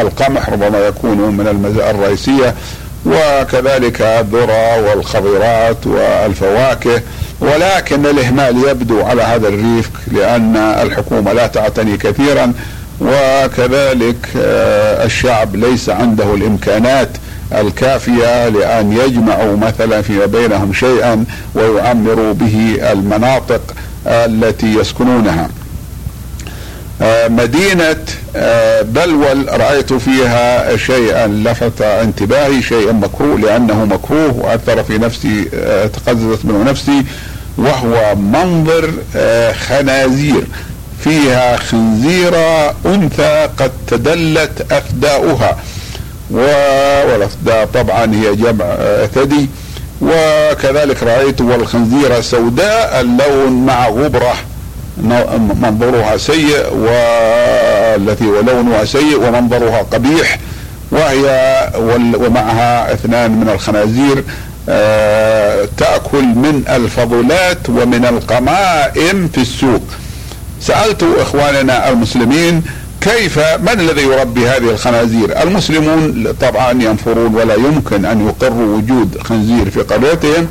القمح 0.00 0.48
ربما 0.48 0.78
يكون 0.78 1.18
من 1.18 1.48
المزارع 1.48 1.90
الرئيسية. 1.90 2.54
وكذلك 3.06 4.02
الذرة 4.02 4.90
والخضيرات 4.90 5.86
والفواكه 5.86 7.02
ولكن 7.40 8.06
الإهمال 8.06 8.68
يبدو 8.68 9.02
على 9.02 9.22
هذا 9.22 9.48
الريف 9.48 9.90
لأن 10.12 10.56
الحكومة 10.56 11.32
لا 11.32 11.46
تعتني 11.46 11.96
كثيرا 11.96 12.52
وكذلك 13.00 14.28
آه، 14.36 15.04
الشعب 15.04 15.56
ليس 15.56 15.88
عنده 15.88 16.34
الإمكانات 16.34 17.08
الكافية 17.52 18.48
لأن 18.48 18.92
يجمعوا 18.92 19.56
مثلا 19.56 20.02
فيما 20.02 20.26
بينهم 20.26 20.72
شيئا 20.72 21.24
ويعمروا 21.54 22.32
به 22.32 22.78
المناطق 22.92 23.74
التي 24.06 24.74
يسكنونها. 24.74 25.48
مدينة 27.28 27.96
آه، 28.36 28.82
بلول 28.82 29.60
رأيت 29.60 29.92
فيها 29.92 30.76
شيئا 30.76 31.26
لفت 31.26 31.82
انتباهي 31.82 32.62
شيئا 32.62 32.92
مكروه 32.92 33.38
لأنه 33.38 33.84
مكروه 33.84 34.36
وأثر 34.36 34.82
في 34.82 34.98
نفسي 34.98 35.48
آه، 35.54 35.86
تقززت 35.86 36.44
منه 36.44 36.62
نفسي 36.62 37.04
وهو 37.58 38.14
منظر 38.14 38.90
خنازير. 39.68 40.44
فيها 41.04 41.56
خنزيرة 41.56 42.74
أنثى 42.86 43.48
قد 43.58 43.70
تدلت 43.86 44.72
أفداؤها. 44.72 45.56
والأفداء 46.30 47.66
طبعا 47.74 48.14
هي 48.14 48.36
جمع 48.36 48.76
ثدي. 49.14 49.48
وكذلك 50.02 51.02
رأيت 51.02 51.40
والخنزيرة 51.40 52.20
سوداء 52.20 53.00
اللون 53.00 53.66
مع 53.66 53.88
غبرة. 53.88 54.34
منظرها 55.62 56.16
سيء 56.16 56.74
والتي 56.74 58.26
ولونها 58.26 58.84
سيء 58.84 59.28
ومنظرها 59.28 59.82
قبيح 59.82 60.38
وهي 60.90 61.24
ومعها 62.16 62.92
اثنان 62.92 63.30
من 63.30 63.48
الخنازير 63.48 64.24
آه، 64.68 65.68
تأكل 65.76 66.24
من 66.24 66.64
الفضلات 66.68 67.68
ومن 67.68 68.04
القمائم 68.04 69.28
في 69.28 69.40
السوق. 69.40 69.82
سألت 70.60 71.02
إخواننا 71.18 71.88
المسلمين 71.88 72.62
كيف 73.00 73.38
من 73.38 73.80
الذي 73.80 74.02
يربي 74.02 74.48
هذه 74.48 74.70
الخنازير؟ 74.70 75.42
المسلمون 75.42 76.32
طبعا 76.40 76.70
ينفرون 76.70 77.34
ولا 77.34 77.54
يمكن 77.54 78.04
أن 78.04 78.28
يقروا 78.28 78.76
وجود 78.76 79.18
خنزير 79.24 79.70
في 79.70 79.80
قريتهم 79.80 80.48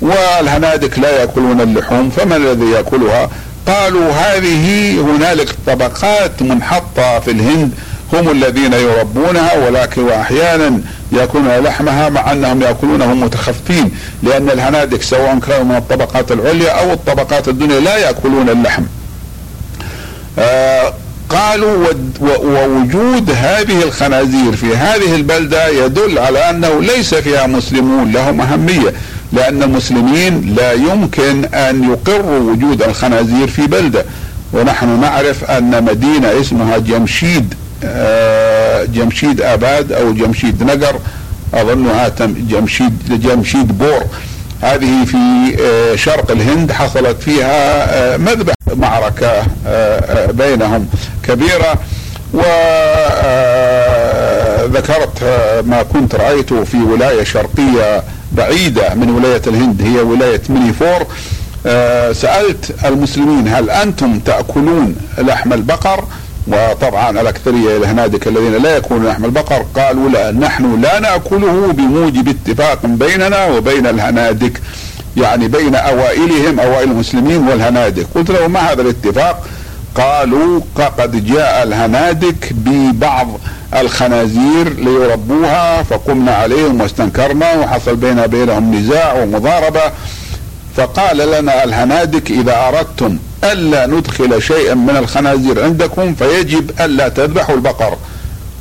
والهنادك 0.00 0.98
لا 0.98 1.20
يأكلون 1.20 1.60
اللحوم 1.60 2.10
فمن 2.10 2.36
الذي 2.36 2.70
يأكلها؟ 2.70 3.30
قالوا 3.66 4.12
هذه 4.12 4.94
هنالك 5.00 5.48
طبقات 5.66 6.42
منحطة 6.42 7.20
في 7.20 7.30
الهند 7.30 7.72
هم 8.12 8.30
الذين 8.30 8.72
يربونها 8.72 9.66
ولكن 9.66 10.02
واحيانا 10.02 10.80
يأكلون 11.12 11.48
لحمها 11.48 12.08
مع 12.08 12.32
أنهم 12.32 12.62
ياكلونه 12.62 13.14
متخفين 13.14 13.90
لأن 14.22 14.50
الهنادك 14.50 15.02
سواء 15.02 15.38
كانوا 15.38 15.64
من 15.64 15.76
الطبقات 15.76 16.32
العليا 16.32 16.70
أو 16.70 16.92
الطبقات 16.92 17.48
الدنيا 17.48 17.80
لا 17.80 17.96
يأكلون 17.96 18.48
اللحم. 18.48 18.82
آه 20.38 20.94
قالوا 21.28 21.86
ووجود 22.20 23.30
هذه 23.30 23.82
الخنازير 23.82 24.56
في 24.56 24.76
هذه 24.76 25.14
البلدة 25.14 25.68
يدل 25.68 26.18
على 26.18 26.50
أنه 26.50 26.80
ليس 26.80 27.14
فيها 27.14 27.46
مسلمون 27.46 28.12
لهم 28.12 28.40
أهمية 28.40 28.94
لأن 29.32 29.62
المسلمين 29.62 30.54
لا 30.56 30.72
يمكن 30.72 31.44
أن 31.44 31.84
يقروا 31.92 32.50
وجود 32.52 32.82
الخنازير 32.82 33.48
في 33.48 33.66
بلده. 33.66 34.04
ونحن 34.52 35.00
نعرف 35.00 35.44
أن 35.44 35.84
مدينة 35.84 36.40
اسمها 36.40 36.78
جمشيد 36.78 37.54
آه، 37.84 38.84
جمشيد 38.84 39.40
آباد 39.40 39.92
أو 39.92 40.12
جمشيد 40.12 40.62
نقر 40.62 40.96
أظنها 41.54 42.12
جمشيد 42.20 43.20
جمشيد 43.22 43.78
بور. 43.78 44.02
هذه 44.62 45.04
في 45.04 45.16
آه، 45.62 45.96
شرق 45.96 46.30
الهند 46.30 46.72
حصلت 46.72 47.22
فيها 47.22 47.84
آه، 48.14 48.16
مذبح 48.16 48.54
معركة 48.76 49.42
بينهم 50.32 50.88
كبيرة. 51.22 51.74
وذكرت 54.72 55.22
ما 55.66 55.82
كنت 55.82 56.14
رأيته 56.14 56.64
في 56.64 56.76
ولاية 56.76 57.24
شرقية 57.24 58.02
بعيدة 58.36 58.94
من 58.94 59.10
ولاية 59.10 59.42
الهند 59.46 59.82
هي 59.82 60.00
ولاية 60.00 60.42
مينيفور 60.48 61.06
سألت 62.12 62.74
المسلمين 62.84 63.48
هل 63.48 63.70
أنتم 63.70 64.18
تأكلون 64.18 64.96
لحم 65.18 65.52
البقر؟ 65.52 66.04
وطبعا 66.46 67.20
الاكثريه 67.20 67.76
الهنادك 67.76 68.26
الذين 68.28 68.62
لا 68.62 68.76
يكونون 68.76 69.06
لحم 69.06 69.24
البقر 69.24 69.66
قالوا 69.76 70.08
لا 70.10 70.30
نحن 70.30 70.80
لا 70.80 71.00
نأكله 71.00 71.72
بموجب 71.72 72.28
اتفاق 72.28 72.86
بيننا 72.86 73.46
وبين 73.46 73.86
الهنادك 73.86 74.60
يعني 75.16 75.48
بين 75.48 75.74
أوائلهم 75.74 76.60
أوائل 76.60 76.90
المسلمين 76.90 77.48
والهنادك. 77.48 78.06
قلت 78.14 78.30
له 78.30 78.46
ما 78.46 78.60
هذا 78.60 78.82
الاتفاق؟ 78.82 79.46
قالوا 79.94 80.60
قد 80.76 81.26
جاء 81.26 81.62
الهنادك 81.62 82.52
ببعض 82.52 83.28
الخنازير 83.76 84.68
ليربوها 84.78 85.82
فقمنا 85.82 86.34
عليهم 86.34 86.80
واستنكرنا 86.80 87.52
وحصل 87.52 87.96
بيننا 87.96 88.26
بينهم 88.26 88.74
نزاع 88.74 89.12
ومضاربة. 89.12 89.82
فقال 90.76 91.16
لنا 91.16 91.64
الهنادك 91.64 92.30
إذا 92.30 92.68
أردتم 92.68 93.18
ألا 93.44 93.86
ندخل 93.86 94.42
شيئا 94.42 94.74
من 94.74 94.96
الخنازير 94.96 95.64
عندكم 95.64 96.14
فيجب 96.14 96.70
ألا 96.80 97.08
تذبحوا 97.08 97.54
البقر. 97.54 97.96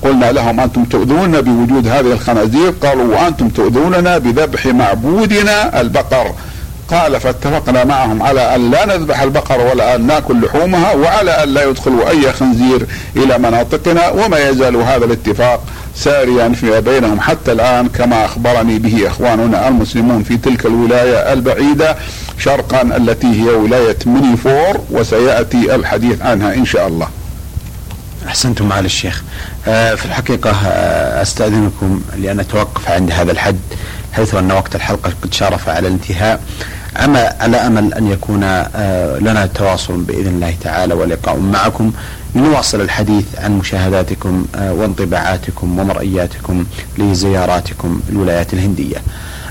قلنا 0.04 0.32
لهم 0.32 0.60
أنتم 0.60 0.86
تؤذوننا 0.86 1.40
بوجود 1.40 1.88
هذه 1.88 2.12
الخنازير؟ 2.12 2.74
قالوا 2.84 3.16
وأنتم 3.16 3.50
تؤذوننا 3.50 4.18
بذبح 4.18 4.66
معبودنا 4.66 5.82
البقر. 5.82 6.34
قال 6.92 7.20
فاتفقنا 7.20 7.84
معهم 7.84 8.24
على 8.24 8.56
أن 8.56 8.72
لا 8.72 8.86
نذبح 8.86 9.22
البقر 9.22 9.62
ولا 9.62 9.96
أن 9.96 10.08
نأكل 10.08 10.42
لحومها 10.46 10.94
وعلى 10.94 11.44
أن 11.44 11.50
لا 11.50 11.64
يدخلوا 11.64 12.10
أي 12.10 12.34
خنزير 12.34 12.86
إلى 13.16 13.38
مناطقنا 13.38 14.10
وما 14.10 14.50
يزال 14.50 14.76
هذا 14.76 15.06
الاتفاق 15.06 15.64
ساريا 15.96 16.50
فيما 16.50 16.80
بينهم 16.80 17.20
حتى 17.20 17.52
الآن 17.52 17.90
كما 17.90 18.26
أخبرني 18.26 18.80
به 18.80 19.08
إخواننا 19.08 19.68
المسلمون 19.68 20.24
في 20.24 20.38
تلك 20.38 20.66
الولاية 20.66 21.34
البعيدة 21.34 21.96
شرقا 22.40 22.82
التي 22.82 23.28
هي 23.28 23.50
ولاية 23.50 23.98
مينيفور 24.06 24.82
وسيأتي 24.92 25.76
الحديث 25.76 26.22
عنها 26.22 26.54
إن 26.54 26.66
شاء 26.66 26.88
الله. 26.88 27.08
أحسنتم 28.28 28.66
معالي 28.70 28.86
الشيخ. 28.86 29.24
آه، 29.68 29.96
في 29.96 30.06
الحقيقة 30.06 30.52
آه، 30.52 31.22
أستأذنكم 31.22 32.02
لأن 32.18 32.40
أتوقف 32.40 32.92
عند 32.92 33.12
هذا 33.12 33.32
الحد 33.32 33.60
حيث 34.14 34.36
أن 34.36 34.52
وقت 34.52 34.76
الحلقة 34.76 35.14
قد 35.24 35.34
شارف 35.34 35.70
على 35.70 35.88
الانتهاء. 35.88 36.42
أما 36.98 37.34
على 37.40 37.58
أمل 37.58 37.94
أن 37.94 38.12
يكون 38.12 38.44
آه، 38.44 39.20
لنا 39.20 39.46
تواصل 39.46 40.02
بإذن 40.02 40.28
الله 40.28 40.56
تعالى 40.62 40.94
ولقاء 40.94 41.38
معكم 41.38 41.92
لنواصل 42.36 42.82
الحديث 42.82 43.26
عن 43.38 43.58
مشاهداتكم 43.58 44.46
وانطباعاتكم 44.56 45.80
ومرئياتكم 45.80 46.66
لزياراتكم 46.98 48.02
الولايات 48.10 48.54
الهندية. 48.54 48.98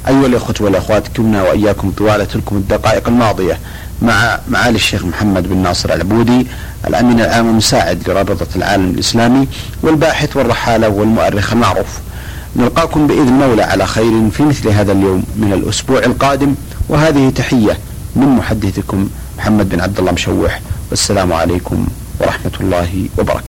أيها 0.09 0.27
الأخوة 0.27 0.55
والأخوات 0.61 1.09
كنا 1.17 1.43
وإياكم 1.43 1.91
طوال 1.91 2.29
تلكم 2.29 2.57
الدقائق 2.57 3.09
الماضية 3.09 3.59
مع 4.03 4.39
معالي 4.49 4.77
الشيخ 4.77 5.05
محمد 5.05 5.49
بن 5.49 5.57
ناصر 5.57 5.95
العبودي 5.95 6.47
الأمين 6.87 7.21
العام 7.21 7.49
المساعد 7.49 8.09
لرابطة 8.09 8.47
العالم 8.57 8.91
الإسلامي 8.91 9.49
والباحث 9.83 10.37
والرحالة 10.37 10.89
والمؤرخ 10.89 11.53
المعروف. 11.53 11.99
نلقاكم 12.57 13.07
بإذن 13.07 13.29
المولى 13.29 13.63
على 13.63 13.87
خير 13.87 14.31
في 14.31 14.43
مثل 14.43 14.69
هذا 14.69 14.93
اليوم 14.93 15.25
من 15.37 15.53
الأسبوع 15.53 15.99
القادم. 15.99 16.55
وهذه 16.91 17.31
تحية 17.31 17.79
من 18.17 18.29
محدثكم 18.39 19.09
محمد 19.39 19.69
بن 19.69 19.81
عبد 19.81 19.99
الله 19.99 20.13
مشوح 20.13 20.61
والسلام 20.91 21.33
عليكم 21.33 21.87
ورحمة 22.21 22.57
الله 22.61 23.09
وبركاته. 23.19 23.49